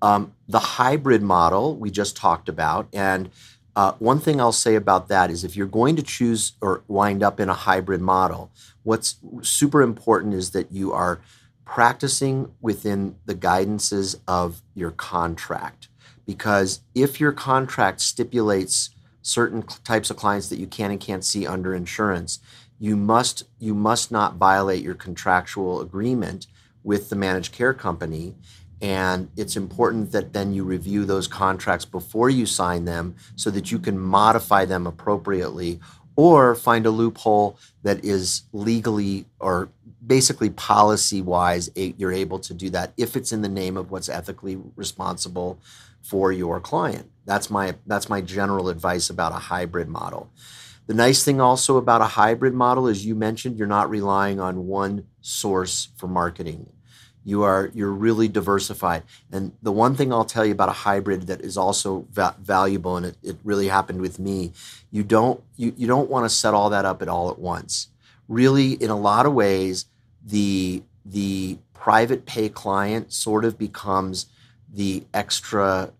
Um, 0.00 0.32
the 0.48 0.58
hybrid 0.58 1.22
model 1.22 1.76
we 1.76 1.90
just 1.90 2.16
talked 2.16 2.48
about, 2.48 2.88
and 2.92 3.30
Uh, 3.74 3.92
one 3.98 4.18
thing 4.18 4.40
I'll 4.40 4.52
say 4.52 4.74
about 4.74 5.08
that 5.08 5.30
is 5.30 5.44
if 5.44 5.56
you're 5.56 5.66
going 5.66 5.96
to 5.96 6.02
choose 6.02 6.52
or 6.60 6.82
wind 6.88 7.22
up 7.22 7.40
in 7.40 7.48
a 7.48 7.54
hybrid 7.54 8.00
model, 8.00 8.50
what's 8.82 9.16
super 9.40 9.80
important 9.80 10.34
is 10.34 10.50
that 10.50 10.70
you 10.70 10.92
are 10.92 11.22
practicing 11.64 12.52
within 12.60 13.16
the 13.24 13.34
guidances 13.34 14.16
of 14.28 14.62
your 14.74 14.90
contract. 14.90 15.88
Because 16.26 16.80
if 16.94 17.18
your 17.18 17.32
contract 17.32 18.00
stipulates 18.00 18.90
certain 19.22 19.62
types 19.84 20.10
of 20.10 20.16
clients 20.16 20.48
that 20.48 20.58
you 20.58 20.66
can 20.66 20.90
and 20.90 21.00
can't 21.00 21.24
see 21.24 21.46
under 21.46 21.74
insurance, 21.74 22.40
you 22.78 22.96
must 22.96 23.44
you 23.58 23.74
must 23.74 24.10
not 24.10 24.34
violate 24.34 24.82
your 24.82 24.94
contractual 24.94 25.80
agreement 25.80 26.46
with 26.82 27.08
the 27.08 27.16
managed 27.16 27.52
care 27.52 27.72
company 27.72 28.34
and 28.82 29.30
it's 29.36 29.56
important 29.56 30.10
that 30.10 30.32
then 30.32 30.52
you 30.52 30.64
review 30.64 31.04
those 31.04 31.28
contracts 31.28 31.84
before 31.84 32.28
you 32.28 32.44
sign 32.44 32.84
them 32.84 33.14
so 33.36 33.48
that 33.50 33.70
you 33.70 33.78
can 33.78 33.96
modify 33.96 34.64
them 34.64 34.88
appropriately 34.88 35.78
or 36.16 36.56
find 36.56 36.84
a 36.84 36.90
loophole 36.90 37.56
that 37.84 38.04
is 38.04 38.42
legally 38.52 39.24
or 39.38 39.68
basically 40.04 40.50
policy 40.50 41.22
wise 41.22 41.70
you're 41.76 42.12
able 42.12 42.40
to 42.40 42.52
do 42.52 42.68
that 42.70 42.92
if 42.96 43.16
it's 43.16 43.30
in 43.30 43.40
the 43.40 43.48
name 43.48 43.76
of 43.76 43.92
what's 43.92 44.08
ethically 44.08 44.58
responsible 44.74 45.60
for 46.02 46.32
your 46.32 46.58
client. 46.58 47.08
That's 47.24 47.48
my 47.48 47.76
that's 47.86 48.08
my 48.08 48.20
general 48.20 48.68
advice 48.68 49.08
about 49.08 49.30
a 49.30 49.36
hybrid 49.36 49.88
model. 49.88 50.28
The 50.88 50.94
nice 50.94 51.24
thing 51.24 51.40
also 51.40 51.76
about 51.76 52.00
a 52.00 52.06
hybrid 52.06 52.52
model 52.52 52.88
is 52.88 53.06
you 53.06 53.14
mentioned 53.14 53.56
you're 53.56 53.68
not 53.68 53.88
relying 53.88 54.40
on 54.40 54.66
one 54.66 55.06
source 55.20 55.90
for 55.96 56.08
marketing 56.08 56.72
you 57.24 57.42
are 57.42 57.70
you're 57.74 57.92
really 57.92 58.28
diversified. 58.28 59.02
And 59.30 59.52
the 59.62 59.72
one 59.72 59.94
thing 59.94 60.12
i'll 60.12 60.24
tell 60.24 60.44
you 60.44 60.52
about 60.52 60.68
a 60.68 60.72
hybrid 60.72 61.26
that 61.28 61.40
is 61.40 61.56
also 61.56 62.06
va- 62.10 62.36
valuable 62.40 62.96
and 62.96 63.06
it, 63.06 63.16
it 63.22 63.36
really 63.44 63.68
happened 63.68 64.00
with 64.00 64.18
me 64.18 64.52
you 64.92 65.02
don't 65.02 65.42
you, 65.56 65.72
you 65.76 65.86
don't 65.88 66.10
want 66.10 66.24
to 66.24 66.28
set 66.28 66.54
all 66.54 66.70
that 66.70 66.84
up 66.84 67.02
at 67.02 67.08
all 67.08 67.30
at 67.30 67.38
once. 67.38 67.88
Really 68.28 68.72
in 68.74 68.90
a 68.90 68.98
lot 68.98 69.26
of 69.26 69.32
ways 69.32 69.86
the 70.24 70.82
the 71.04 71.58
private 71.72 72.26
pay 72.26 72.48
client 72.48 73.12
sort 73.12 73.44
of 73.44 73.58
becomes 73.58 74.26
the 74.72 75.04
extra 75.12 75.92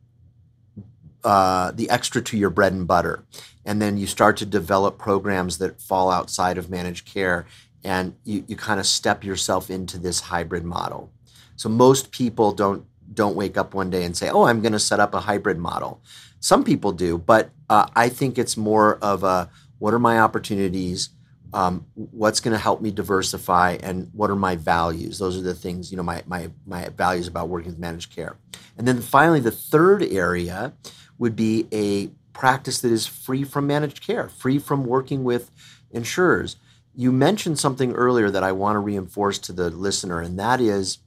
uh, 1.25 1.71
the 1.73 1.89
extra 1.89 2.21
to 2.21 2.37
your 2.37 2.51
bread 2.51 2.73
and 2.73 2.87
butter. 2.87 3.25
And 3.65 3.81
then 3.81 3.97
you 3.97 4.07
start 4.07 4.37
to 4.39 4.47
develop 4.47 4.99
programs 4.99 5.59
that 5.59 5.81
fall 5.81 6.11
outside 6.11 6.59
of 6.59 6.69
managed 6.69 7.07
care 7.07 7.47
and 7.85 8.15
you, 8.25 8.45
you 8.47 8.57
kind 8.57 8.81
of 8.81 8.87
step 8.87 9.25
yourself 9.25 9.71
into 9.71 9.99
this 9.99 10.21
hybrid 10.21 10.65
model. 10.65 11.11
So 11.57 11.69
most 11.69 12.11
people 12.11 12.53
don't 12.53 12.85
don't 13.13 13.37
wake 13.37 13.59
up 13.59 13.75
one 13.75 13.91
day 13.91 14.05
and 14.05 14.17
say, 14.17 14.31
"Oh, 14.31 14.45
I'm 14.45 14.61
going 14.61 14.73
to 14.73 14.79
set 14.79 15.01
up 15.01 15.15
a 15.15 15.21
hybrid 15.21 15.59
model." 15.59 16.01
Some 16.41 16.65
people 16.65 16.93
do, 16.93 17.19
but 17.19 17.51
uh, 17.69 17.87
I 17.95 18.09
think 18.09 18.39
it's 18.39 18.57
more 18.57 18.99
of 18.99 19.23
a 19.23 19.51
what 19.79 19.95
are 19.95 19.99
my 19.99 20.21
opportunities? 20.21 21.11
Um, 21.55 21.87
what's 21.95 22.41
going 22.41 22.53
to 22.53 22.59
help 22.59 22.81
me 22.81 22.91
diversify 22.91 23.77
and 23.83 24.09
what 24.15 24.31
are 24.31 24.37
my 24.37 24.57
values 24.57 25.19
those 25.19 25.37
are 25.37 25.43
the 25.43 25.53
things 25.53 25.91
you 25.91 25.99
know 25.99 26.03
my, 26.03 26.23
my 26.27 26.51
my 26.65 26.89
values 26.89 27.29
about 27.29 27.51
working 27.51 27.73
with 27.73 27.79
managed 27.79 28.17
care 28.17 28.39
and 28.79 28.89
then 28.89 29.03
finally 29.03 29.39
the 29.39 29.51
third 29.51 30.03
area 30.03 30.73
would 31.19 31.37
be 31.37 31.67
a 31.71 32.07
practice 32.33 32.81
that 32.81 32.91
is 32.91 33.07
free 33.07 33.45
from 33.45 33.67
managed 33.67 34.01
care 34.01 34.31
free 34.31 34.59
from 34.59 34.87
working 34.87 35.25
with 35.25 35.51
insurers 35.91 36.57
you 36.95 37.13
mentioned 37.13 37.59
something 37.59 37.93
earlier 37.93 38.31
that 38.31 38.43
I 38.43 38.53
want 38.53 38.77
to 38.77 38.81
reinforce 38.81 39.39
to 39.41 39.53
the 39.53 39.71
listener, 39.71 40.21
and 40.21 40.39
that 40.39 40.61
is 40.61 40.99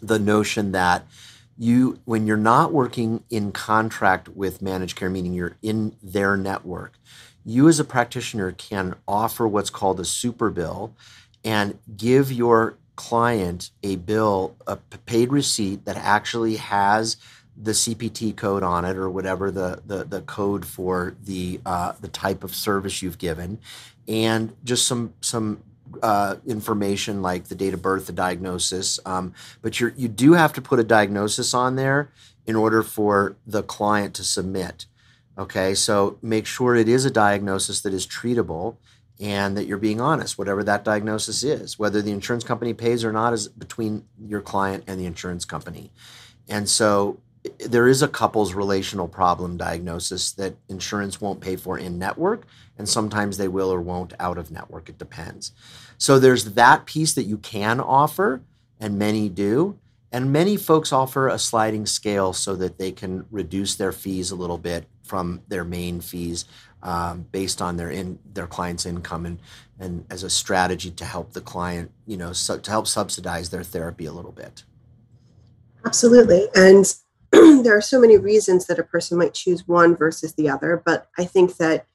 the 0.00 0.18
notion 0.18 0.72
that 0.72 1.06
you, 1.58 2.00
when 2.06 2.26
you're 2.26 2.36
not 2.38 2.72
working 2.72 3.22
in 3.28 3.52
contract 3.52 4.28
with 4.28 4.62
managed 4.62 4.96
care, 4.96 5.10
meaning 5.10 5.34
you're 5.34 5.56
in 5.60 5.96
their 6.02 6.36
network, 6.36 6.94
you 7.44 7.68
as 7.68 7.78
a 7.78 7.84
practitioner 7.84 8.52
can 8.52 8.94
offer 9.06 9.46
what's 9.46 9.70
called 9.70 10.00
a 10.00 10.04
super 10.04 10.50
bill 10.50 10.94
and 11.44 11.78
give 11.96 12.32
your 12.32 12.76
client 12.96 13.70
a 13.82 13.96
bill, 13.96 14.56
a 14.66 14.76
paid 14.76 15.30
receipt 15.32 15.84
that 15.84 15.96
actually 15.96 16.56
has 16.56 17.16
the 17.56 17.72
CPT 17.72 18.36
code 18.36 18.62
on 18.62 18.84
it 18.84 18.96
or 18.96 19.10
whatever 19.10 19.50
the 19.50 19.82
the, 19.86 20.04
the 20.04 20.22
code 20.22 20.64
for 20.64 21.16
the 21.24 21.60
uh, 21.66 21.92
the 22.00 22.08
type 22.08 22.44
of 22.44 22.54
service 22.54 23.02
you've 23.02 23.18
given, 23.18 23.58
and 24.08 24.54
just 24.64 24.86
some 24.86 25.14
some 25.20 25.62
uh, 26.02 26.36
information 26.46 27.22
like 27.22 27.44
the 27.44 27.54
date 27.54 27.74
of 27.74 27.82
birth, 27.82 28.06
the 28.06 28.12
diagnosis. 28.12 28.98
Um, 29.04 29.34
but 29.62 29.80
you 29.80 29.92
you 29.96 30.08
do 30.08 30.34
have 30.34 30.52
to 30.54 30.62
put 30.62 30.78
a 30.78 30.84
diagnosis 30.84 31.54
on 31.54 31.76
there 31.76 32.10
in 32.46 32.56
order 32.56 32.82
for 32.82 33.36
the 33.46 33.62
client 33.62 34.14
to 34.14 34.24
submit. 34.24 34.86
Okay, 35.38 35.74
so 35.74 36.18
make 36.20 36.46
sure 36.46 36.74
it 36.74 36.88
is 36.88 37.04
a 37.04 37.10
diagnosis 37.10 37.80
that 37.82 37.94
is 37.94 38.06
treatable 38.06 38.76
and 39.20 39.56
that 39.56 39.66
you're 39.66 39.78
being 39.78 40.00
honest, 40.00 40.38
whatever 40.38 40.64
that 40.64 40.84
diagnosis 40.84 41.42
is. 41.42 41.78
Whether 41.78 42.02
the 42.02 42.10
insurance 42.10 42.42
company 42.42 42.72
pays 42.72 43.04
or 43.04 43.12
not 43.12 43.32
is 43.32 43.48
between 43.48 44.04
your 44.18 44.40
client 44.40 44.84
and 44.86 44.98
the 44.98 45.06
insurance 45.06 45.44
company. 45.44 45.92
And 46.48 46.68
so 46.68 47.20
there 47.58 47.88
is 47.88 48.02
a 48.02 48.08
couple's 48.08 48.52
relational 48.54 49.08
problem 49.08 49.56
diagnosis 49.56 50.32
that 50.32 50.54
insurance 50.68 51.20
won't 51.20 51.40
pay 51.40 51.56
for 51.56 51.78
in 51.78 51.98
network, 51.98 52.46
and 52.78 52.88
sometimes 52.88 53.36
they 53.36 53.48
will 53.48 53.72
or 53.72 53.80
won't 53.80 54.12
out 54.20 54.38
of 54.38 54.50
network. 54.50 54.88
It 54.88 54.98
depends. 54.98 55.52
So 55.96 56.18
there's 56.18 56.54
that 56.54 56.86
piece 56.86 57.14
that 57.14 57.24
you 57.24 57.38
can 57.38 57.80
offer, 57.80 58.42
and 58.78 58.98
many 58.98 59.28
do. 59.28 59.78
And 60.12 60.32
many 60.32 60.56
folks 60.56 60.92
offer 60.92 61.28
a 61.28 61.38
sliding 61.38 61.86
scale 61.86 62.32
so 62.32 62.56
that 62.56 62.78
they 62.78 62.90
can 62.90 63.24
reduce 63.30 63.76
their 63.76 63.92
fees 63.92 64.32
a 64.32 64.36
little 64.36 64.58
bit 64.58 64.86
from 65.04 65.40
their 65.48 65.64
main 65.64 66.00
fees 66.00 66.46
um, 66.82 67.26
based 67.30 67.62
on 67.62 67.76
their 67.76 67.90
in 67.90 68.18
their 68.32 68.46
client's 68.46 68.86
income 68.86 69.26
and 69.26 69.38
and 69.78 70.04
as 70.10 70.22
a 70.22 70.30
strategy 70.30 70.90
to 70.90 71.04
help 71.04 71.32
the 71.32 71.40
client, 71.40 71.90
you 72.06 72.16
know, 72.16 72.32
so, 72.32 72.58
to 72.58 72.70
help 72.70 72.86
subsidize 72.86 73.50
their 73.50 73.62
therapy 73.62 74.06
a 74.06 74.12
little 74.12 74.32
bit. 74.32 74.64
Absolutely, 75.86 76.48
and 76.54 76.94
there 77.62 77.76
are 77.76 77.82
so 77.82 78.00
many 78.00 78.16
reasons 78.16 78.66
that 78.66 78.78
a 78.78 78.84
person 78.84 79.18
might 79.18 79.34
choose 79.34 79.66
one 79.66 79.96
versus 79.96 80.34
the 80.34 80.48
other, 80.48 80.82
but 80.84 81.08
I 81.18 81.24
think 81.24 81.56
that 81.56 81.86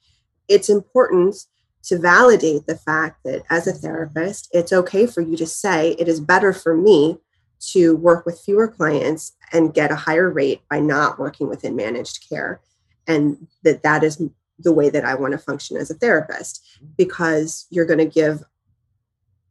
it's 0.47 0.69
important 0.69 1.35
to 1.83 1.97
validate 1.99 2.65
the 2.65 2.77
fact 2.77 3.23
that 3.25 3.43
as 3.49 3.67
a 3.67 3.73
therapist, 3.73 4.49
it's 4.51 4.73
okay 4.73 5.05
for 5.05 5.21
you 5.21 5.37
to 5.37 5.45
say 5.45 5.91
it 5.99 6.07
is 6.07 6.19
better 6.19 6.53
for 6.53 6.75
me 6.75 7.19
to 7.59 7.95
work 7.95 8.25
with 8.25 8.39
fewer 8.39 8.67
clients 8.67 9.33
and 9.51 9.73
get 9.73 9.91
a 9.91 9.95
higher 9.95 10.29
rate 10.29 10.61
by 10.69 10.79
not 10.79 11.19
working 11.19 11.47
within 11.47 11.75
managed 11.75 12.27
care 12.27 12.61
and 13.07 13.47
that 13.63 13.83
that 13.83 14.03
is 14.03 14.21
the 14.59 14.73
way 14.73 14.89
that 14.89 15.05
I 15.05 15.15
want 15.15 15.33
to 15.33 15.37
function 15.37 15.77
as 15.77 15.89
a 15.89 15.95
therapist 15.95 16.63
because 16.97 17.67
you're 17.69 17.85
going 17.85 17.99
to 17.99 18.05
give 18.05 18.43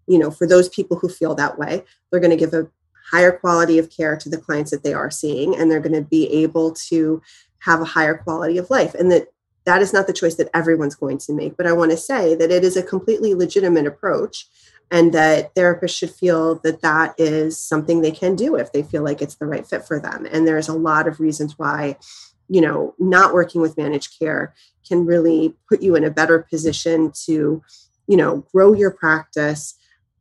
you 0.07 0.19
know 0.19 0.31
for 0.31 0.47
those 0.47 0.69
people 0.69 0.99
who 0.99 1.09
feel 1.09 1.35
that 1.35 1.59
way 1.59 1.83
they're 2.11 2.21
going 2.21 2.31
to 2.31 2.37
give 2.37 2.55
a 2.55 2.69
higher 3.15 3.33
quality 3.33 3.79
of 3.79 3.91
care 3.91 4.17
to 4.17 4.29
the 4.29 4.39
clients 4.39 4.71
that 4.71 4.83
they 4.83 4.93
are 4.93 5.11
seeing 5.11 5.55
and 5.55 5.71
they're 5.71 5.81
going 5.81 6.03
to 6.03 6.09
be 6.09 6.27
able 6.43 6.73
to 6.73 7.23
have 7.61 7.81
a 7.81 7.85
higher 7.85 8.17
quality 8.17 8.59
of 8.59 8.71
life. 8.71 8.95
And 8.95 9.11
that 9.13 9.29
that 9.65 9.81
is 9.81 9.93
not 9.93 10.07
the 10.07 10.13
choice 10.13 10.35
that 10.35 10.51
everyone's 10.53 10.95
going 10.95 11.17
to 11.17 11.33
make 11.33 11.57
but 11.57 11.67
i 11.67 11.73
want 11.73 11.91
to 11.91 11.97
say 11.97 12.35
that 12.35 12.51
it 12.51 12.63
is 12.63 12.77
a 12.77 12.83
completely 12.83 13.33
legitimate 13.33 13.87
approach 13.87 14.47
and 14.91 15.13
that 15.13 15.55
therapists 15.55 15.97
should 15.97 16.11
feel 16.11 16.57
that 16.57 16.83
that 16.83 17.15
is 17.19 17.59
something 17.59 18.01
they 18.01 18.11
can 18.11 18.37
do 18.37 18.57
if 18.57 18.73
they 18.73 18.83
feel 18.83 19.03
like 19.03 19.23
it's 19.23 19.37
the 19.37 19.47
right 19.47 19.67
fit 19.67 19.85
for 19.87 19.99
them. 19.99 20.27
And 20.31 20.47
there's 20.47 20.69
a 20.69 20.75
lot 20.75 21.09
of 21.09 21.21
reasons 21.21 21.59
why 21.59 21.97
you 22.49 22.61
know 22.61 22.95
not 22.99 23.33
working 23.33 23.63
with 23.63 23.79
managed 23.79 24.19
care 24.19 24.55
can 24.87 25.07
really 25.07 25.55
put 25.67 25.83
you 25.83 25.97
in 25.97 26.05
a 26.05 26.11
better 26.11 26.41
position 26.41 27.11
to 27.25 27.63
you 28.07 28.17
know 28.17 28.45
grow 28.53 28.75
your 28.75 28.91
practice 28.91 29.75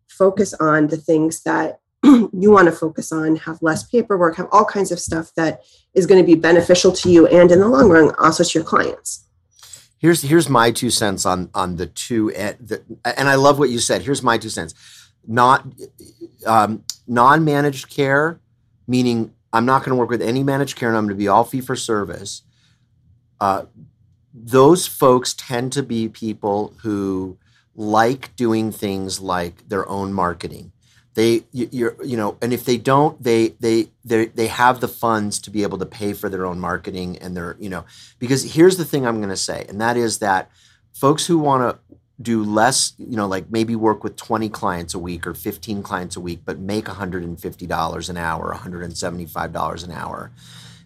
focus 0.08 0.54
on 0.54 0.88
the 0.88 0.98
things 0.98 1.44
that 1.44 1.80
you 2.34 2.52
want 2.52 2.66
to 2.66 2.72
focus 2.72 3.12
on, 3.14 3.38
have 3.38 3.62
less 3.62 3.84
paperwork, 3.84 4.36
have 4.36 4.50
all 4.52 4.66
kinds 4.66 4.92
of 4.92 5.00
stuff 5.00 5.32
that 5.36 5.62
is 5.94 6.06
going 6.06 6.22
to 6.22 6.26
be 6.26 6.36
beneficial 6.36 6.92
to 6.92 7.10
you 7.10 7.28
and 7.28 7.50
in 7.50 7.60
the 7.60 7.68
long 7.68 7.90
run 7.90 8.14
also 8.20 8.44
to 8.44 8.60
your 8.60 8.64
clients. 8.66 9.26
Here's 9.98 10.22
here's 10.22 10.50
my 10.50 10.72
two 10.72 10.90
cents 10.90 11.26
on 11.26 11.50
on 11.54 11.78
the 11.78 11.86
two 11.88 12.30
and, 12.32 12.58
the, 12.60 12.84
and 13.06 13.30
I 13.30 13.36
love 13.36 13.58
what 13.58 13.70
you 13.70 13.80
said. 13.80 14.02
Here's 14.02 14.22
my 14.22 14.38
two 14.38 14.50
cents. 14.50 14.74
Not 15.26 15.66
um, 16.46 16.84
non-managed 17.08 17.90
care, 17.90 18.42
meaning 18.86 19.34
I'm 19.54 19.66
not 19.66 19.86
going 19.86 19.92
to 19.92 19.96
work 19.96 20.10
with 20.10 20.22
any 20.22 20.44
managed 20.44 20.76
care 20.76 20.90
and 20.90 20.98
I'm 20.98 21.06
going 21.06 21.16
to 21.16 21.24
be 21.24 21.30
all 21.30 21.46
fee 21.46 21.62
for 21.62 21.78
service. 21.78 22.42
Uh, 23.40 23.64
those 24.34 24.88
folks 24.88 25.36
tend 25.36 25.72
to 25.74 25.84
be 25.84 26.10
people 26.10 26.74
who 26.82 27.38
like 27.74 28.36
doing 28.36 28.74
things 28.74 29.22
like 29.22 29.70
their 29.70 29.88
own 29.88 30.12
marketing 30.12 30.73
they 31.16 31.44
you're 31.52 31.96
you 32.04 32.18
know 32.18 32.38
and 32.42 32.54
if 32.54 32.66
they 32.66 32.78
don't 32.78 33.22
they 33.22 33.50
they 33.60 33.88
they 34.04 34.26
they 34.26 34.48
have 34.48 34.80
the 34.80 34.88
funds 34.88 35.40
to 35.40 35.50
be 35.50 35.64
able 35.64 35.78
to 35.78 35.86
pay 35.86 36.14
for 36.14 36.30
their 36.30 36.46
own 36.46 36.60
marketing 36.60 37.18
and 37.20 37.38
their 37.38 37.56
you 37.60 37.70
know 37.70 37.86
because 38.20 38.54
here's 38.56 38.78
the 38.78 38.86
thing 38.86 39.06
i'm 39.06 39.18
going 39.18 39.30
to 39.30 39.38
say 39.38 39.66
and 39.70 39.80
that 39.80 39.98
is 39.98 40.20
that 40.20 40.50
folks 40.94 41.26
who 41.28 41.38
want 41.38 41.62
to 41.62 41.98
do 42.22 42.44
less 42.44 42.94
you 42.98 43.16
know 43.16 43.28
like 43.28 43.50
maybe 43.50 43.76
work 43.76 44.04
with 44.04 44.16
20 44.16 44.50
clients 44.50 44.94
a 44.94 45.00
week 45.00 45.26
or 45.28 45.34
15 45.34 45.84
clients 45.84 46.16
a 46.16 46.22
week 46.22 46.42
but 46.46 46.60
make 46.60 46.86
$150 46.86 48.10
an 48.10 48.18
hour 48.18 48.54
$175 48.54 49.84
an 49.84 49.92
hour 49.92 50.32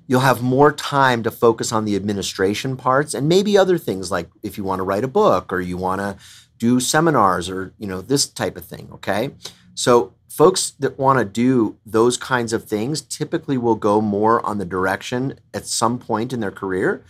You'll 0.10 0.22
have 0.22 0.42
more 0.42 0.72
time 0.72 1.22
to 1.24 1.32
focus 1.32 1.74
on 1.74 1.84
the 1.84 1.96
administration 1.98 2.78
parts 2.78 3.13
and 3.13 3.28
maybe 3.28 3.58
other 3.58 3.78
things 3.78 4.10
like 4.10 4.30
if 4.42 4.58
you 4.58 4.63
want 4.63 4.80
to 4.80 4.84
write 4.84 5.04
a 5.04 5.08
book 5.10 5.52
or 5.52 5.60
you 5.60 5.76
want 5.76 6.00
to 6.00 6.16
do 6.58 6.80
seminars 6.80 7.50
or 7.50 7.74
you 7.78 7.88
know 7.88 8.02
this 8.02 8.26
type 8.26 8.58
of 8.58 8.66
thing, 8.66 8.90
okay? 8.94 9.32
So 9.76 10.13
folks 10.28 10.72
that 10.80 11.00
want 11.00 11.20
to 11.20 11.26
do 11.26 11.78
those 11.86 12.18
kinds 12.18 12.54
of 12.54 12.66
things 12.66 13.02
typically 13.02 13.58
will 13.58 13.76
go 13.76 14.02
more 14.02 14.46
on 14.46 14.58
the 14.58 14.66
direction 14.66 15.40
at 15.54 15.66
some 15.66 15.98
point 15.98 16.34
in 16.34 16.40
their 16.40 16.52
career 16.52 17.04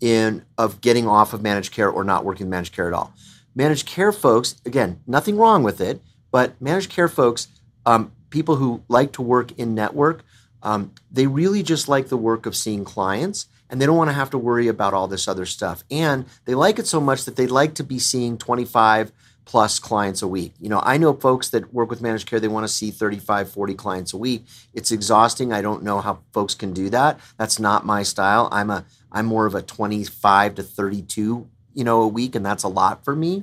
in 0.00 0.44
of 0.56 0.80
getting 0.80 1.06
off 1.06 1.32
of 1.32 1.42
managed 1.42 1.72
care 1.72 1.90
or 1.90 2.04
not 2.04 2.24
working 2.24 2.48
managed 2.48 2.74
care 2.74 2.86
at 2.86 2.94
all. 2.94 3.12
Managed 3.54 3.86
care 3.86 4.12
folks, 4.12 4.56
again, 4.64 5.00
nothing 5.06 5.36
wrong 5.36 5.62
with 5.62 5.80
it, 5.80 6.00
but 6.30 6.60
managed 6.60 6.90
care 6.90 7.08
folks, 7.08 7.48
um, 7.84 8.12
people 8.30 8.56
who 8.56 8.82
like 8.88 9.12
to 9.12 9.22
work 9.22 9.52
in 9.58 9.74
network, 9.74 10.22
um, 10.62 10.92
they 11.10 11.26
really 11.26 11.62
just 11.62 11.88
like 11.88 12.08
the 12.08 12.16
work 12.16 12.46
of 12.46 12.54
seeing 12.54 12.84
clients 12.84 13.46
and 13.68 13.80
they 13.80 13.86
don't 13.86 13.96
want 13.96 14.10
to 14.10 14.14
have 14.14 14.30
to 14.30 14.38
worry 14.38 14.68
about 14.68 14.94
all 14.94 15.08
this 15.08 15.28
other 15.28 15.46
stuff. 15.46 15.84
And 15.90 16.26
they 16.44 16.54
like 16.54 16.78
it 16.78 16.86
so 16.86 17.00
much 17.00 17.24
that 17.24 17.36
they 17.36 17.46
like 17.46 17.74
to 17.74 17.84
be 17.84 17.98
seeing 17.98 18.36
25 18.36 19.12
plus 19.50 19.80
clients 19.80 20.22
a 20.22 20.28
week. 20.28 20.54
You 20.60 20.68
know, 20.68 20.80
I 20.84 20.96
know 20.96 21.12
folks 21.12 21.48
that 21.48 21.74
work 21.74 21.90
with 21.90 22.00
managed 22.00 22.28
care, 22.28 22.38
they 22.38 22.46
want 22.46 22.62
to 22.62 22.72
see 22.72 22.92
35, 22.92 23.50
40 23.50 23.74
clients 23.74 24.12
a 24.12 24.16
week. 24.16 24.44
It's 24.74 24.92
exhausting. 24.92 25.52
I 25.52 25.60
don't 25.60 25.82
know 25.82 26.00
how 26.00 26.20
folks 26.32 26.54
can 26.54 26.72
do 26.72 26.88
that. 26.90 27.18
That's 27.36 27.58
not 27.58 27.84
my 27.84 28.04
style. 28.04 28.48
I'm 28.52 28.70
a 28.70 28.84
I'm 29.10 29.26
more 29.26 29.46
of 29.46 29.56
a 29.56 29.62
25 29.62 30.54
to 30.54 30.62
32, 30.62 31.48
you 31.74 31.84
know, 31.84 32.02
a 32.02 32.06
week 32.06 32.36
and 32.36 32.46
that's 32.46 32.62
a 32.62 32.68
lot 32.68 33.04
for 33.04 33.16
me. 33.16 33.42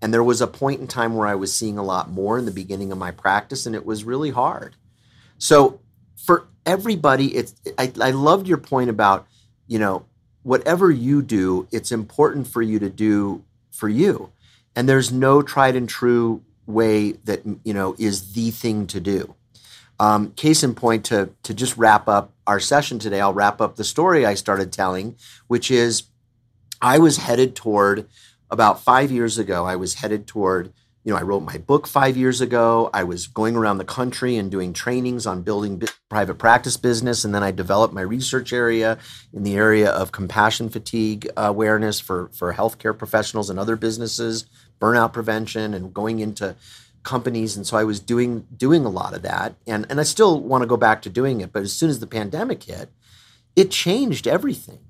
And 0.00 0.14
there 0.14 0.24
was 0.24 0.40
a 0.40 0.46
point 0.46 0.80
in 0.80 0.86
time 0.86 1.14
where 1.14 1.26
I 1.26 1.34
was 1.34 1.54
seeing 1.54 1.76
a 1.76 1.82
lot 1.84 2.08
more 2.08 2.38
in 2.38 2.46
the 2.46 2.50
beginning 2.50 2.90
of 2.90 2.96
my 2.96 3.10
practice 3.10 3.66
and 3.66 3.74
it 3.74 3.84
was 3.84 4.02
really 4.02 4.30
hard. 4.30 4.76
So 5.36 5.78
for 6.16 6.48
everybody, 6.64 7.36
it's 7.36 7.54
I, 7.76 7.92
I 8.00 8.12
loved 8.12 8.48
your 8.48 8.56
point 8.56 8.88
about, 8.88 9.26
you 9.66 9.78
know, 9.78 10.06
whatever 10.42 10.90
you 10.90 11.20
do, 11.20 11.68
it's 11.70 11.92
important 11.92 12.46
for 12.46 12.62
you 12.62 12.78
to 12.78 12.88
do 12.88 13.44
for 13.70 13.90
you. 13.90 14.32
And 14.76 14.88
there's 14.88 15.12
no 15.12 15.42
tried 15.42 15.76
and 15.76 15.88
true 15.88 16.42
way 16.66 17.12
that, 17.24 17.42
you 17.64 17.74
know, 17.74 17.94
is 17.98 18.32
the 18.32 18.50
thing 18.50 18.86
to 18.88 19.00
do. 19.00 19.34
Um, 20.00 20.32
case 20.32 20.64
in 20.64 20.74
point, 20.74 21.04
to, 21.06 21.30
to 21.44 21.54
just 21.54 21.76
wrap 21.76 22.08
up 22.08 22.32
our 22.46 22.58
session 22.58 22.98
today, 22.98 23.20
I'll 23.20 23.32
wrap 23.32 23.60
up 23.60 23.76
the 23.76 23.84
story 23.84 24.26
I 24.26 24.34
started 24.34 24.72
telling, 24.72 25.16
which 25.46 25.70
is 25.70 26.04
I 26.82 26.98
was 26.98 27.18
headed 27.18 27.54
toward 27.54 28.08
about 28.50 28.80
five 28.80 29.10
years 29.10 29.38
ago, 29.38 29.64
I 29.64 29.76
was 29.76 29.94
headed 29.94 30.26
toward 30.26 30.72
you 31.04 31.12
know, 31.12 31.18
I 31.18 31.22
wrote 31.22 31.42
my 31.42 31.58
book 31.58 31.86
five 31.86 32.16
years 32.16 32.40
ago. 32.40 32.88
I 32.94 33.04
was 33.04 33.26
going 33.26 33.56
around 33.56 33.76
the 33.76 33.84
country 33.84 34.36
and 34.36 34.50
doing 34.50 34.72
trainings 34.72 35.26
on 35.26 35.42
building 35.42 35.82
private 36.08 36.36
practice 36.36 36.78
business. 36.78 37.24
And 37.24 37.34
then 37.34 37.42
I 37.42 37.50
developed 37.50 37.92
my 37.92 38.00
research 38.00 38.54
area 38.54 38.96
in 39.32 39.42
the 39.42 39.54
area 39.54 39.90
of 39.90 40.12
compassion 40.12 40.70
fatigue 40.70 41.28
awareness 41.36 42.00
for, 42.00 42.30
for 42.32 42.54
healthcare 42.54 42.96
professionals 42.96 43.50
and 43.50 43.58
other 43.58 43.76
businesses, 43.76 44.46
burnout 44.84 45.12
prevention, 45.12 45.72
and 45.72 45.94
going 45.94 46.18
into 46.20 46.56
companies. 47.02 47.56
And 47.56 47.66
so 47.66 47.76
I 47.76 47.84
was 47.84 48.00
doing 48.00 48.46
doing 48.56 48.84
a 48.84 48.90
lot 48.90 49.14
of 49.14 49.22
that. 49.22 49.54
And, 49.66 49.86
and 49.88 50.00
I 50.00 50.02
still 50.02 50.40
want 50.40 50.62
to 50.62 50.66
go 50.66 50.76
back 50.76 51.02
to 51.02 51.10
doing 51.10 51.40
it. 51.40 51.52
But 51.52 51.62
as 51.62 51.72
soon 51.72 51.90
as 51.90 52.00
the 52.00 52.06
pandemic 52.06 52.62
hit, 52.62 52.90
it 53.54 53.70
changed 53.70 54.26
everything. 54.26 54.80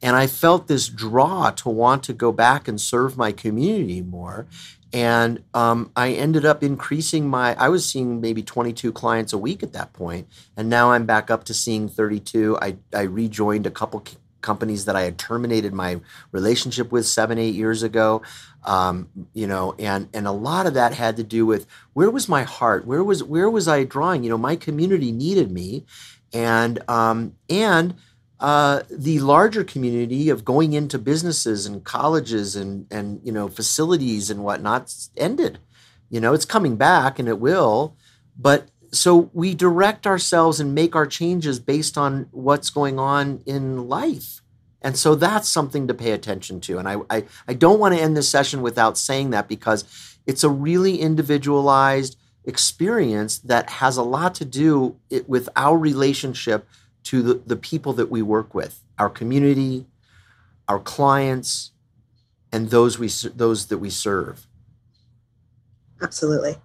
And 0.00 0.16
I 0.16 0.26
felt 0.26 0.66
this 0.66 0.88
draw 0.88 1.50
to 1.50 1.68
want 1.68 2.02
to 2.04 2.12
go 2.12 2.32
back 2.32 2.68
and 2.68 2.80
serve 2.80 3.16
my 3.16 3.32
community 3.32 4.00
more 4.00 4.46
and 4.92 5.42
um, 5.54 5.90
I 5.96 6.10
ended 6.10 6.44
up 6.44 6.62
increasing 6.62 7.28
my. 7.28 7.54
I 7.54 7.68
was 7.70 7.88
seeing 7.88 8.20
maybe 8.20 8.42
22 8.42 8.92
clients 8.92 9.32
a 9.32 9.38
week 9.38 9.62
at 9.62 9.72
that 9.72 9.92
point, 9.94 10.28
and 10.56 10.68
now 10.68 10.92
I'm 10.92 11.06
back 11.06 11.30
up 11.30 11.44
to 11.44 11.54
seeing 11.54 11.88
32. 11.88 12.58
I 12.60 12.76
I 12.92 13.02
rejoined 13.02 13.66
a 13.66 13.70
couple 13.70 14.00
companies 14.42 14.84
that 14.84 14.96
I 14.96 15.02
had 15.02 15.18
terminated 15.18 15.72
my 15.72 16.00
relationship 16.30 16.92
with 16.92 17.06
seven 17.06 17.38
eight 17.38 17.54
years 17.54 17.82
ago. 17.82 18.22
Um, 18.64 19.08
you 19.32 19.46
know, 19.46 19.74
and 19.78 20.08
and 20.12 20.26
a 20.26 20.32
lot 20.32 20.66
of 20.66 20.74
that 20.74 20.94
had 20.94 21.16
to 21.16 21.24
do 21.24 21.46
with 21.46 21.66
where 21.94 22.10
was 22.10 22.28
my 22.28 22.42
heart? 22.42 22.86
Where 22.86 23.02
was 23.02 23.24
where 23.24 23.48
was 23.48 23.66
I 23.66 23.84
drawing? 23.84 24.24
You 24.24 24.30
know, 24.30 24.38
my 24.38 24.56
community 24.56 25.12
needed 25.12 25.50
me, 25.50 25.84
and 26.32 26.78
um, 26.88 27.34
and 27.48 27.94
uh, 28.42 28.82
the 28.90 29.20
larger 29.20 29.62
community 29.62 30.28
of 30.28 30.44
going 30.44 30.72
into 30.72 30.98
businesses 30.98 31.64
and 31.64 31.84
colleges 31.84 32.56
and 32.56 32.86
and 32.90 33.20
you 33.22 33.32
know 33.32 33.48
facilities 33.48 34.30
and 34.30 34.42
whatnot 34.42 34.92
ended. 35.16 35.58
You 36.10 36.20
know, 36.20 36.34
it's 36.34 36.44
coming 36.44 36.76
back 36.76 37.18
and 37.18 37.28
it 37.28 37.38
will, 37.38 37.96
but 38.36 38.68
so 38.92 39.30
we 39.32 39.54
direct 39.54 40.06
ourselves 40.06 40.60
and 40.60 40.74
make 40.74 40.94
our 40.94 41.06
changes 41.06 41.58
based 41.58 41.96
on 41.96 42.28
what's 42.30 42.70
going 42.70 42.98
on 42.98 43.42
in 43.46 43.88
life. 43.88 44.42
And 44.82 44.98
so 44.98 45.14
that's 45.14 45.48
something 45.48 45.88
to 45.88 45.94
pay 45.94 46.10
attention 46.10 46.60
to. 46.62 46.78
And 46.78 46.88
I, 46.88 46.96
I, 47.08 47.24
I 47.48 47.54
don't 47.54 47.78
want 47.78 47.94
to 47.94 48.00
end 48.00 48.16
this 48.16 48.28
session 48.28 48.60
without 48.62 48.98
saying 48.98 49.30
that 49.30 49.48
because 49.48 49.84
it's 50.26 50.44
a 50.44 50.50
really 50.50 51.00
individualized 51.00 52.18
experience 52.44 53.38
that 53.38 53.70
has 53.70 53.96
a 53.96 54.02
lot 54.02 54.34
to 54.34 54.44
do 54.44 54.96
with 55.26 55.48
our 55.56 55.78
relationship 55.78 56.68
to 57.04 57.22
the, 57.22 57.34
the 57.46 57.56
people 57.56 57.92
that 57.94 58.10
we 58.10 58.22
work 58.22 58.54
with, 58.54 58.82
our 58.98 59.08
community, 59.08 59.86
our 60.68 60.80
clients, 60.80 61.70
and 62.52 62.70
those 62.70 62.98
we 62.98 63.08
those 63.34 63.66
that 63.66 63.78
we 63.78 63.90
serve. 63.90 64.46
Absolutely. 66.00 66.56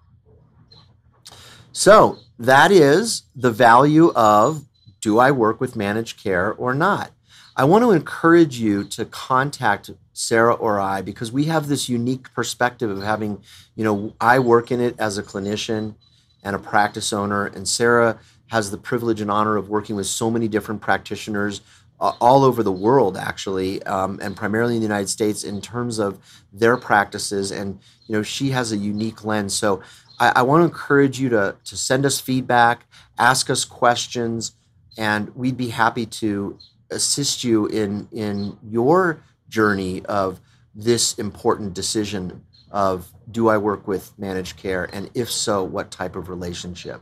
So 1.77 2.17
that 2.39 2.71
is 2.71 3.21
the 3.35 3.51
value 3.51 4.11
of 4.15 4.65
do 4.99 5.19
I 5.19 5.29
work 5.29 5.61
with 5.61 5.75
managed 5.75 6.17
care 6.19 6.51
or 6.53 6.73
not? 6.73 7.11
I 7.55 7.65
want 7.65 7.83
to 7.83 7.91
encourage 7.91 8.57
you 8.57 8.83
to 8.85 9.05
contact 9.05 9.91
Sarah 10.11 10.55
or 10.55 10.79
I 10.79 11.03
because 11.03 11.31
we 11.31 11.43
have 11.43 11.67
this 11.67 11.87
unique 11.87 12.33
perspective 12.33 12.89
of 12.89 13.03
having, 13.03 13.43
you 13.75 13.83
know, 13.83 14.15
I 14.19 14.39
work 14.39 14.71
in 14.71 14.81
it 14.81 14.95
as 14.97 15.19
a 15.19 15.23
clinician 15.23 15.93
and 16.41 16.55
a 16.55 16.59
practice 16.59 17.13
owner, 17.13 17.45
and 17.45 17.67
Sarah 17.67 18.17
has 18.47 18.71
the 18.71 18.79
privilege 18.79 19.21
and 19.21 19.29
honor 19.29 19.55
of 19.55 19.69
working 19.69 19.95
with 19.95 20.07
so 20.07 20.31
many 20.31 20.47
different 20.47 20.81
practitioners 20.81 21.61
uh, 21.99 22.13
all 22.19 22.43
over 22.43 22.63
the 22.63 22.71
world, 22.71 23.17
actually, 23.17 23.83
um, 23.83 24.19
and 24.21 24.35
primarily 24.35 24.75
in 24.75 24.81
the 24.81 24.87
United 24.87 25.09
States 25.09 25.43
in 25.43 25.61
terms 25.61 25.99
of 25.99 26.17
their 26.51 26.75
practices. 26.75 27.51
And 27.51 27.79
you 28.07 28.15
know, 28.15 28.23
she 28.23 28.49
has 28.49 28.71
a 28.71 28.77
unique 28.77 29.23
lens. 29.23 29.53
So 29.53 29.83
I, 30.19 30.33
I 30.37 30.41
want 30.43 30.61
to 30.61 30.65
encourage 30.65 31.19
you 31.19 31.29
to 31.29 31.55
to 31.63 31.77
send 31.77 32.05
us 32.05 32.19
feedback, 32.19 32.85
ask 33.17 33.49
us 33.49 33.65
questions, 33.65 34.53
and 34.97 35.35
we'd 35.35 35.57
be 35.57 35.69
happy 35.69 36.05
to 36.05 36.57
assist 36.89 37.43
you 37.43 37.65
in 37.67 38.07
in 38.11 38.57
your 38.63 39.21
journey 39.49 40.03
of 40.05 40.39
this 40.75 41.13
important 41.17 41.73
decision 41.73 42.43
of 42.71 43.11
do 43.29 43.47
I 43.47 43.57
work 43.57 43.87
with 43.87 44.17
managed 44.17 44.57
care, 44.57 44.89
and 44.91 45.09
if 45.13 45.31
so, 45.31 45.63
what 45.63 45.91
type 45.91 46.15
of 46.15 46.29
relationship. 46.29 47.01